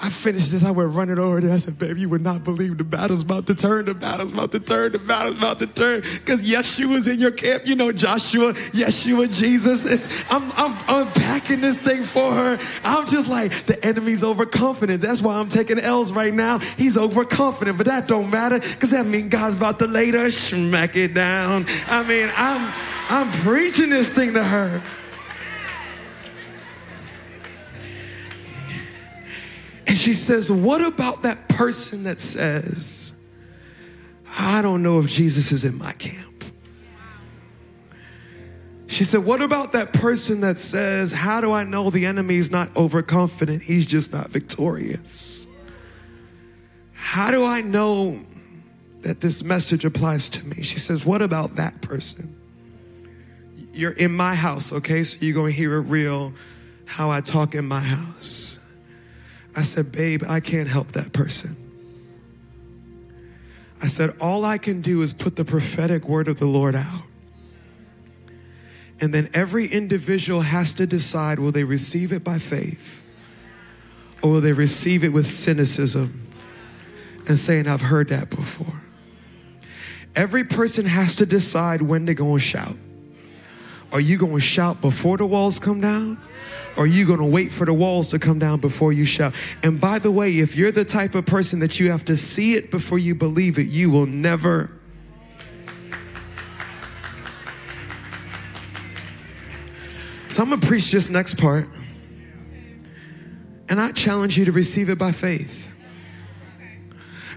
[0.03, 0.65] I finished this.
[0.65, 1.53] I went running over there.
[1.53, 3.85] I said, baby, you would not believe the battle's about to turn.
[3.85, 4.93] The battle's about to turn.
[4.93, 6.01] The battle's about to turn.
[6.01, 7.67] Because Yeshua's in your camp.
[7.67, 9.85] You know, Joshua, Yeshua, Jesus.
[9.85, 12.59] It's, I'm, I'm unpacking this thing for her.
[12.83, 15.03] I'm just like, the enemy's overconfident.
[15.03, 16.61] That's why I'm taking L's right now.
[16.61, 21.13] He's overconfident, but that don't matter because that means God's about to later smack it
[21.13, 21.67] down.
[21.89, 22.73] I mean, I'm,
[23.11, 24.83] I'm preaching this thing to her.
[30.01, 33.13] She says, What about that person that says,
[34.39, 36.45] I don't know if Jesus is in my camp?
[38.87, 42.51] She said, What about that person that says, How do I know the enemy is
[42.51, 43.63] not overconfident?
[43.63, 45.47] He's just not victorious.
[46.95, 48.21] How do I know
[49.03, 50.63] that this message applies to me?
[50.63, 52.37] She says, What about that person?
[53.73, 55.05] You're in my house, okay?
[55.05, 56.33] So you're going to hear it real
[56.87, 58.50] how I talk in my house.
[59.57, 61.57] I said, Babe, I can't help that person.
[63.83, 67.03] I said, All I can do is put the prophetic word of the Lord out.
[69.01, 73.03] And then every individual has to decide will they receive it by faith
[74.23, 76.29] or will they receive it with cynicism
[77.27, 78.83] and saying, I've heard that before.
[80.15, 82.77] Every person has to decide when to go and shout.
[83.93, 86.19] Are you going to shout before the walls come down?
[86.77, 89.35] Or are you going to wait for the walls to come down before you shout?
[89.63, 92.55] And by the way, if you're the type of person that you have to see
[92.55, 94.71] it before you believe it, you will never.
[100.29, 101.69] So I'm going to preach this next part.
[103.69, 105.73] And I challenge you to receive it by faith.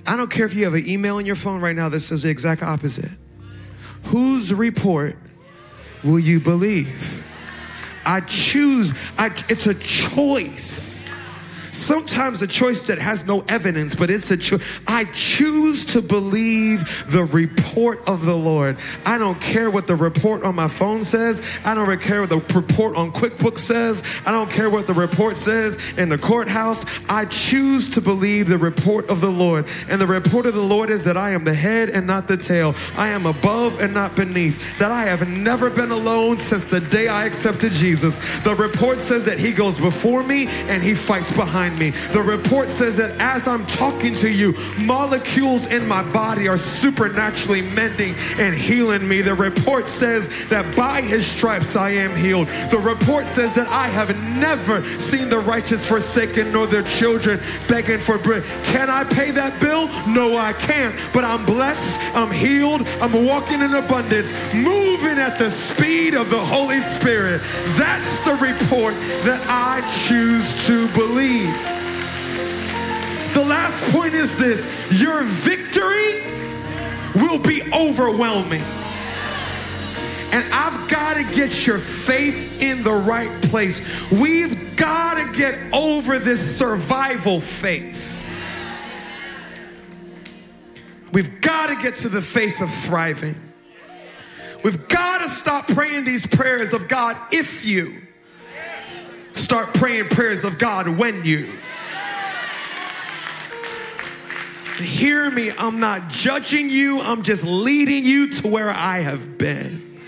[0.06, 2.24] I don't care if you have an email in your phone right now that says
[2.24, 3.12] the exact opposite.
[4.06, 5.18] Whose report
[6.04, 7.24] will you believe?
[8.06, 10.93] I choose, I, it's a choice.
[11.74, 14.62] Sometimes a choice that has no evidence, but it's a choice.
[14.88, 18.78] I choose to believe the report of the Lord.
[19.06, 21.42] I don't care what the report on my phone says.
[21.66, 24.04] I don't care what the report on QuickBooks says.
[24.26, 26.86] I don't care what the report says in the courthouse.
[27.10, 29.68] I choose to believe the report of the Lord.
[29.90, 32.38] And the report of the Lord is that I am the head and not the
[32.38, 32.76] tail.
[32.96, 34.78] I am above and not beneath.
[34.78, 38.18] That I have never been alone since the day I accepted Jesus.
[38.44, 41.92] The report says that He goes before me and He fights behind me.
[42.12, 47.62] The report says that as I'm talking to you, molecules in my body are supernaturally
[47.62, 49.22] mending and healing me.
[49.22, 52.48] The report says that by His stripes I am healed.
[52.72, 58.00] The report says that I have never seen the righteous forsaken nor their children begging
[58.00, 58.44] for bread.
[58.64, 59.88] Can I pay that bill?
[60.08, 60.96] No, I can't.
[61.14, 66.40] But I'm blessed, I'm healed, I'm walking in abundance, moving at the speed of the
[66.40, 67.42] Holy Spirit.
[67.78, 68.94] That's the report
[69.26, 71.53] that I choose to believe.
[73.34, 76.22] The last point is this your victory
[77.16, 78.64] will be overwhelming.
[80.32, 83.82] And I've got to get your faith in the right place.
[84.12, 88.12] We've got to get over this survival faith.
[91.12, 93.40] We've got to get to the faith of thriving.
[94.64, 98.02] We've got to stop praying these prayers of God if you
[99.36, 101.52] start praying prayers of God when you.
[104.76, 110.00] Hear me, I'm not judging you, I'm just leading you to where I have been.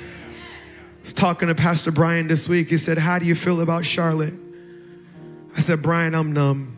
[0.99, 2.69] I was talking to Pastor Brian this week.
[2.69, 4.33] He said, How do you feel about Charlotte?
[5.55, 6.75] I said, Brian, I'm numb.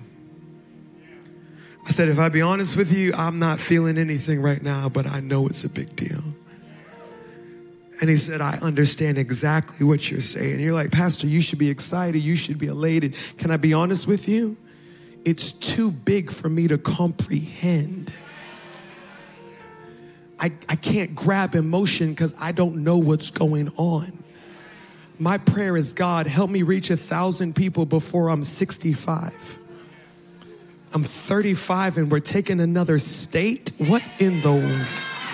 [1.86, 5.08] I said, If I be honest with you, I'm not feeling anything right now, but
[5.08, 6.22] I know it's a big deal.
[8.00, 10.60] And he said, I understand exactly what you're saying.
[10.60, 12.20] You're like, Pastor, you should be excited.
[12.20, 13.16] You should be elated.
[13.38, 14.58] Can I be honest with you?
[15.28, 18.14] It's too big for me to comprehend.
[20.40, 24.24] I, I can't grab emotion because I don't know what's going on.
[25.20, 29.58] My prayer is God, help me reach a thousand people before I'm 65.
[30.94, 33.74] I'm 35 and we're taking another state.
[33.80, 34.88] What in the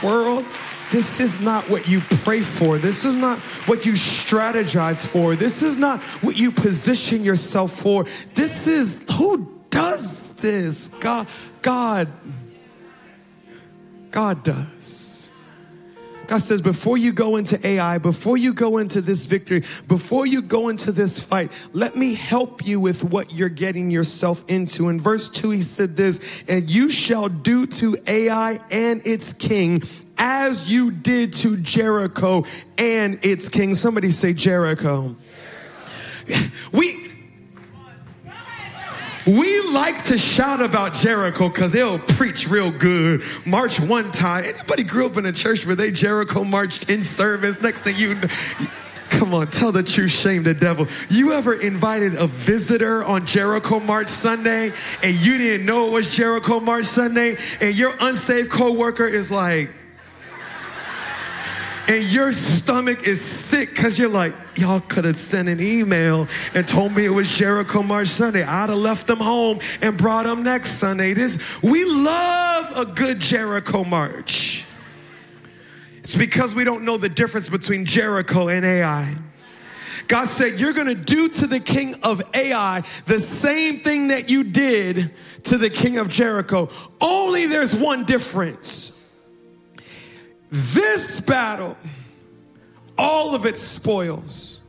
[0.04, 0.44] world?
[0.90, 2.80] This is not what you pray for.
[2.80, 3.38] This is not
[3.68, 5.36] what you strategize for.
[5.36, 8.08] This is not what you position yourself for.
[8.34, 10.90] This is who does this?
[11.00, 11.28] God,
[11.64, 12.08] God,
[14.12, 15.30] God does.
[16.28, 20.42] God says, before you go into Ai, before you go into this victory, before you
[20.42, 24.90] go into this fight, let me help you with what you're getting yourself into.
[24.90, 29.82] In verse 2, he said this, and you shall do to Ai and its king
[30.18, 32.46] as you did to Jericho
[32.78, 33.74] and its king.
[33.74, 35.16] Somebody say Jericho.
[36.26, 36.52] Jericho.
[36.72, 37.03] We
[39.26, 43.24] we like to shout about Jericho because they'll preach real good.
[43.46, 44.46] March one time.
[44.46, 47.60] Anybody grew up in a church where they Jericho marched in service?
[47.62, 48.20] Next thing you
[49.10, 50.88] Come on, tell the truth, shame the devil.
[51.08, 56.08] You ever invited a visitor on Jericho March Sunday and you didn't know it was
[56.08, 59.70] Jericho March Sunday and your unsaved coworker is like,
[61.88, 66.68] and your stomach is sick because you're like, y'all could have sent an email and
[66.68, 68.44] told me it was Jericho March Sunday.
[68.44, 71.14] I'd have left them home and brought them next Sunday.
[71.14, 74.66] This we love a good Jericho March.
[75.98, 79.18] It's because we don't know the difference between Jericho and Ai.
[80.08, 84.44] God said, You're gonna do to the king of Ai the same thing that you
[84.44, 85.12] did
[85.46, 86.70] to the king of Jericho.
[87.02, 89.00] Only there's one difference.
[90.56, 91.76] This battle,
[92.96, 94.62] all of its spoils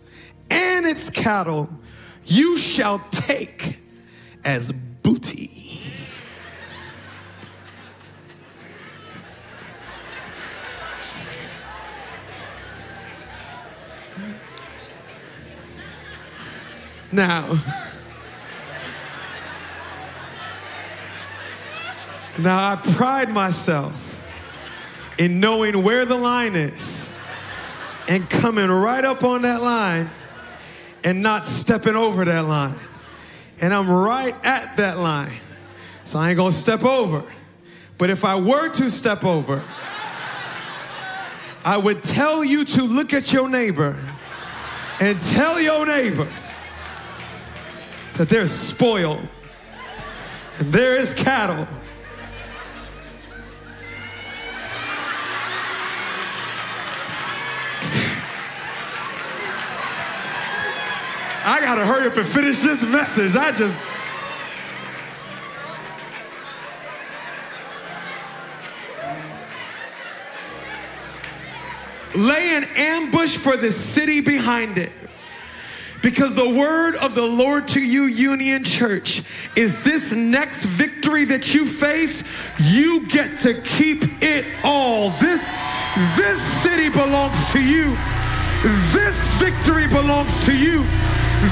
[0.50, 1.68] and its cattle,
[2.24, 3.80] you shall take
[4.46, 5.50] as booty.
[17.12, 17.60] Now,
[22.38, 24.03] now I pride myself
[25.18, 27.10] in knowing where the line is
[28.08, 30.10] and coming right up on that line
[31.02, 32.78] and not stepping over that line.
[33.60, 35.32] And I'm right at that line.
[36.04, 37.22] So I ain't gonna step over.
[37.96, 39.62] But if I were to step over,
[41.64, 43.96] I would tell you to look at your neighbor
[45.00, 46.28] and tell your neighbor
[48.14, 49.20] that there's spoil
[50.58, 51.66] and there is cattle
[61.46, 63.36] I gotta hurry up and finish this message.
[63.36, 63.78] I just.
[72.16, 74.92] Lay an ambush for the city behind it.
[76.00, 79.22] Because the word of the Lord to you, Union Church,
[79.56, 82.22] is this next victory that you face,
[82.58, 85.10] you get to keep it all.
[85.10, 85.42] This,
[86.16, 87.96] this city belongs to you.
[88.92, 90.86] This victory belongs to you.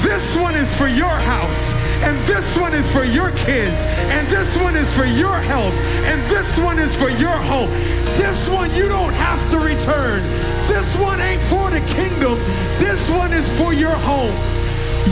[0.01, 1.73] This one is for your house,
[2.03, 5.73] and this one is for your kids, and this one is for your health,
[6.05, 7.69] and this one is for your home.
[8.15, 10.21] This one you don't have to return.
[10.67, 12.39] This one ain't for the kingdom.
[12.79, 14.33] This one is for your home.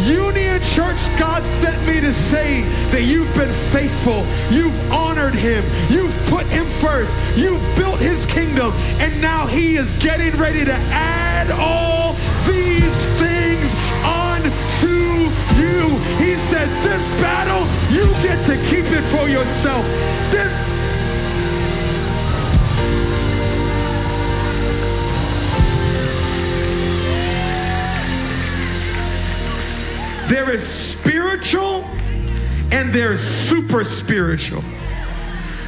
[0.05, 2.61] Union Church, God sent me to say
[2.91, 4.25] that you've been faithful.
[4.49, 5.63] You've honored him.
[5.89, 7.15] You've put him first.
[7.37, 8.71] You've built his kingdom.
[8.99, 12.13] And now he is getting ready to add all
[12.47, 12.80] these
[16.17, 17.63] He said, This battle,
[17.93, 19.85] you get to keep it for yourself.
[20.31, 20.51] This
[30.31, 31.83] There is spiritual
[32.71, 34.63] and there's super spiritual.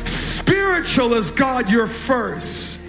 [0.05, 2.79] Spiritual is God, you're first.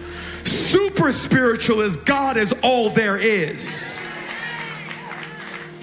[0.44, 3.93] Super spiritual is God is all there is.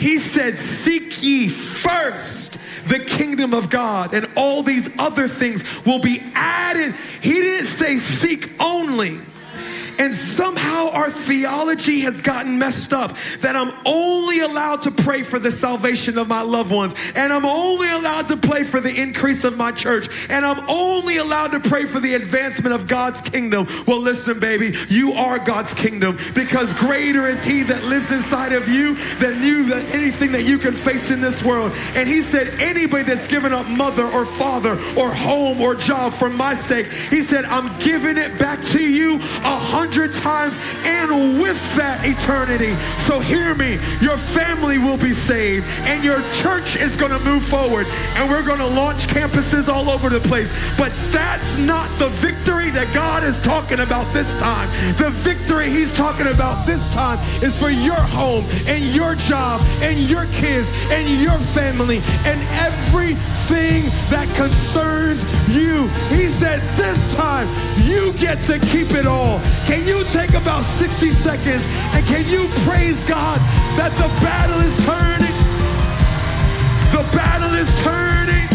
[0.02, 6.00] He said, Seek ye first the kingdom of God, and all these other things will
[6.00, 6.96] be added.
[7.22, 9.20] He didn't say seek only.
[10.00, 15.40] And somehow our theology has gotten messed up that I'm only allowed to pray for
[15.40, 19.44] the salvation of my loved ones, and I'm only allowed to pray for the increase
[19.44, 23.68] of my church, and I'm only allowed to pray for the advancement of God's kingdom.
[23.86, 28.68] Well, listen, baby, you are God's kingdom because greater is He that lives inside of
[28.68, 31.72] you than you, than anything that you can face in this world.
[31.96, 36.30] And He said, anybody that's given up mother or father or home or job for
[36.30, 40.56] my sake, He said, I'm giving it back to you a hundred hundred times
[40.86, 42.78] and with that eternity.
[43.02, 47.44] So hear me, your family will be saved and your church is going to move
[47.44, 50.54] forward and we're going to launch campuses all over the place.
[50.78, 54.70] But that's not the victory that God is talking about this time.
[54.98, 59.98] The victory he's talking about this time is for your home and your job and
[59.98, 65.88] your kids and your family and everything that concerns you.
[66.14, 67.50] He said this time
[67.90, 69.40] you get to keep it all.
[69.72, 71.66] Can you take about 60 seconds
[71.96, 73.40] and can you praise God
[73.80, 75.32] that the battle is turning?
[76.92, 78.50] The battle is turning.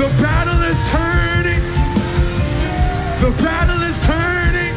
[0.00, 1.60] The battle is turning.
[3.20, 4.74] The battle is turning.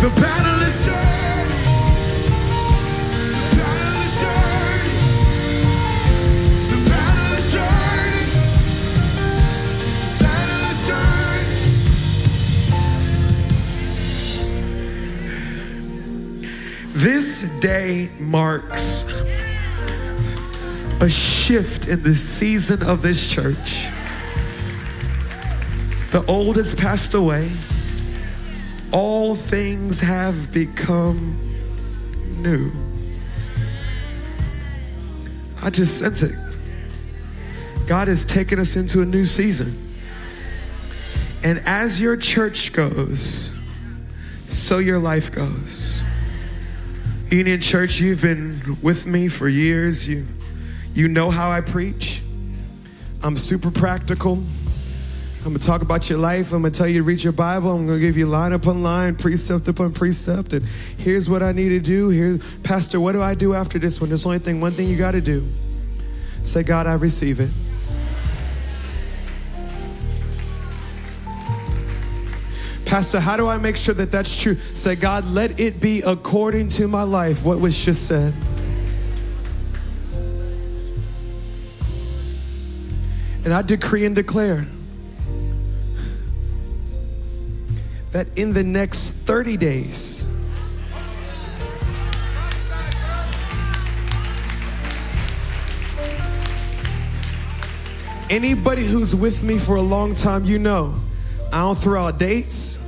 [0.00, 0.43] The battle
[17.04, 19.04] This day marks
[21.02, 23.88] a shift in the season of this church.
[26.12, 27.52] The old has passed away.
[28.90, 31.36] All things have become
[32.38, 32.72] new.
[35.60, 36.34] I just sense it.
[37.86, 39.92] God has taken us into a new season.
[41.42, 43.52] And as your church goes,
[44.48, 46.02] so your life goes.
[47.30, 50.06] Union Church, you've been with me for years.
[50.06, 50.26] You,
[50.94, 52.22] you know how I preach.
[53.22, 54.44] I'm super practical.
[55.38, 56.52] I'm gonna talk about your life.
[56.52, 57.72] I'm gonna tell you to read your Bible.
[57.72, 60.52] I'm gonna give you line upon line, precept upon precept.
[60.52, 60.64] And
[60.98, 62.08] here's what I need to do.
[62.10, 64.10] Here, Pastor, what do I do after this one?
[64.10, 65.46] There's only thing, one thing you gotta do.
[66.42, 67.50] Say, God, I receive it.
[72.94, 74.54] Pastor, how do I make sure that that's true?
[74.74, 78.32] Say, God, let it be according to my life, what was just said.
[83.44, 84.68] And I decree and declare
[88.12, 90.24] that in the next 30 days,
[98.30, 100.94] anybody who's with me for a long time, you know,
[101.52, 102.83] I don't throw out dates.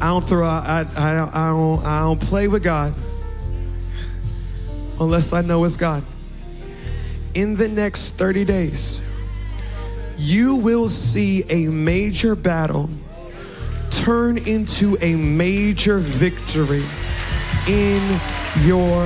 [0.00, 2.94] I don't throw out, I, I, don't- I, don't, I don't play with God
[4.98, 6.02] unless I know it's God.
[7.34, 9.02] In the next 30 days,
[10.16, 12.90] you will see a major battle
[13.90, 16.84] turn into a major victory
[17.68, 18.20] in
[18.64, 19.04] your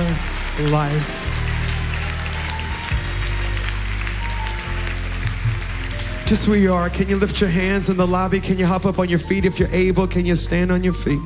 [0.69, 1.24] life.
[6.25, 8.39] Just where you are, can you lift your hands in the lobby?
[8.39, 10.07] Can you hop up on your feet if you're able?
[10.07, 11.21] Can you stand on your feet?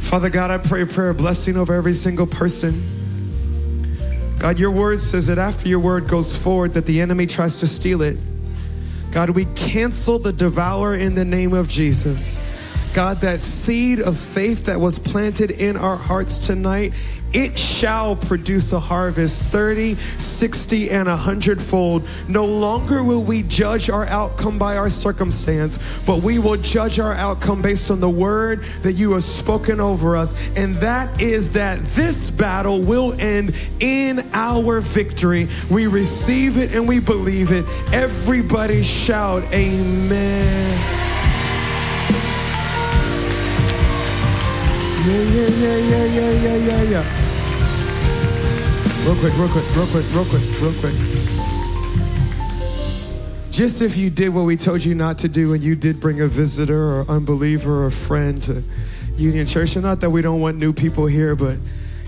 [0.00, 2.82] Father God, I pray a prayer blessing over every single person.
[4.38, 7.66] God, your word says that after your word goes forward, that the enemy tries to
[7.66, 8.16] steal it.
[9.10, 12.38] God, we cancel the devourer in the name of Jesus.
[12.92, 16.92] God, that seed of faith that was planted in our hearts tonight,
[17.32, 22.06] it shall produce a harvest 30, 60, and 100 fold.
[22.28, 27.14] No longer will we judge our outcome by our circumstance, but we will judge our
[27.14, 30.34] outcome based on the word that you have spoken over us.
[30.56, 35.48] And that is that this battle will end in our victory.
[35.70, 37.64] We receive it and we believe it.
[37.94, 41.11] Everybody shout, Amen.
[45.04, 47.04] Yeah, yeah, yeah, yeah, yeah, yeah, yeah, yeah.
[49.04, 50.94] Real quick, real quick, real quick, real quick, real quick.
[53.50, 56.20] Just if you did what we told you not to do and you did bring
[56.20, 58.62] a visitor or unbeliever or friend to
[59.16, 61.58] Union Church, and not that we don't want new people here, but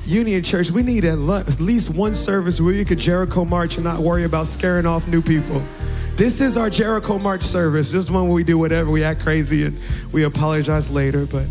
[0.06, 3.98] Union Church, we need at least one service where you could Jericho march and not
[3.98, 5.66] worry about scaring off new people.
[6.14, 7.90] This is our Jericho March service.
[7.90, 9.76] This is one where we do whatever, we act crazy and
[10.12, 11.26] we apologize later.
[11.26, 11.48] But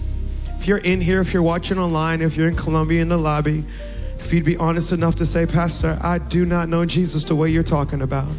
[0.63, 3.65] if you're in here, if you're watching online, if you're in Columbia in the lobby,
[4.17, 7.49] if you'd be honest enough to say, Pastor, I do not know Jesus the way
[7.49, 8.29] you're talking about.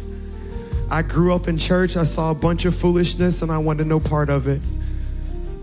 [0.89, 3.99] I grew up in church, I saw a bunch of foolishness, and I wanted no
[3.99, 4.59] part of it.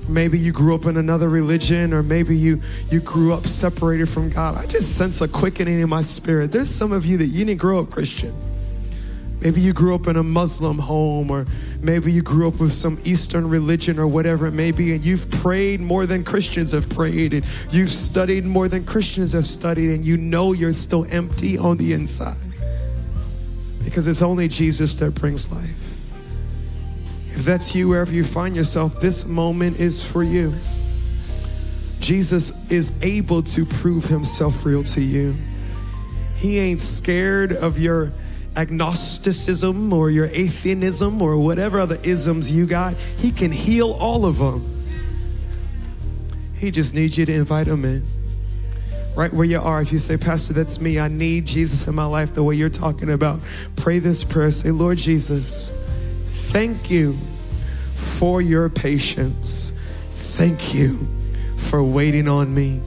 [0.09, 4.31] Maybe you grew up in another religion, or maybe you, you grew up separated from
[4.31, 4.57] God.
[4.57, 6.53] I just sense a quickening in my spirit.
[6.53, 8.33] There's some of you that you didn't grow up Christian.
[9.43, 11.47] Maybe you grew up in a Muslim home, or
[11.81, 15.29] maybe you grew up with some Eastern religion or whatever it may be, and you've
[15.33, 20.05] prayed more than Christians have prayed, and you've studied more than Christians have studied, and
[20.05, 22.37] you know you're still empty on the inside.
[23.83, 25.99] Because it's only Jesus that brings life.
[27.31, 30.55] If that's you, wherever you find yourself, this moment is for you.
[31.99, 35.35] Jesus is able to prove himself real to you.
[36.37, 38.13] He ain't scared of your
[38.57, 44.39] agnosticism or your atheism or whatever other isms you got, He can heal all of
[44.39, 44.69] them.
[46.55, 48.05] He just needs you to invite Him in.
[49.15, 52.07] Right where you are, if you say, Pastor, that's me, I need Jesus in my
[52.07, 53.41] life the way you're talking about,
[53.77, 54.51] pray this prayer.
[54.51, 55.71] Say, Lord Jesus,
[56.25, 57.19] thank you
[57.95, 59.79] for your patience.
[60.11, 61.07] Thank you
[61.57, 62.81] for waiting on me.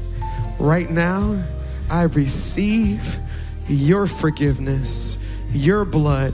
[0.57, 1.43] Right now,
[1.91, 3.19] I receive
[3.67, 5.23] your forgiveness
[5.55, 6.33] your blood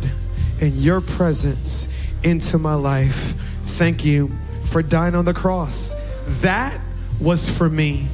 [0.60, 1.88] and your presence
[2.24, 3.34] into my life.
[3.64, 4.32] Thank you
[4.64, 5.94] for dying on the cross.
[6.42, 6.80] That
[7.20, 8.08] was for me.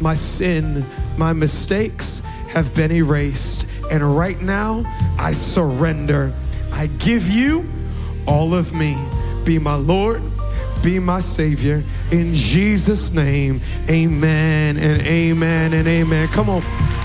[0.00, 0.84] My sin,
[1.16, 3.66] my mistakes have been erased.
[3.90, 4.84] And right now,
[5.18, 6.32] I surrender.
[6.72, 7.64] I give you
[8.26, 8.96] all of me.
[9.44, 10.22] Be my Lord,
[10.82, 11.84] be my Savior.
[12.10, 16.28] In Jesus' name, amen and amen and amen.
[16.28, 17.03] Come on.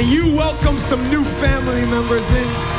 [0.00, 2.69] Can you welcome some new family members in?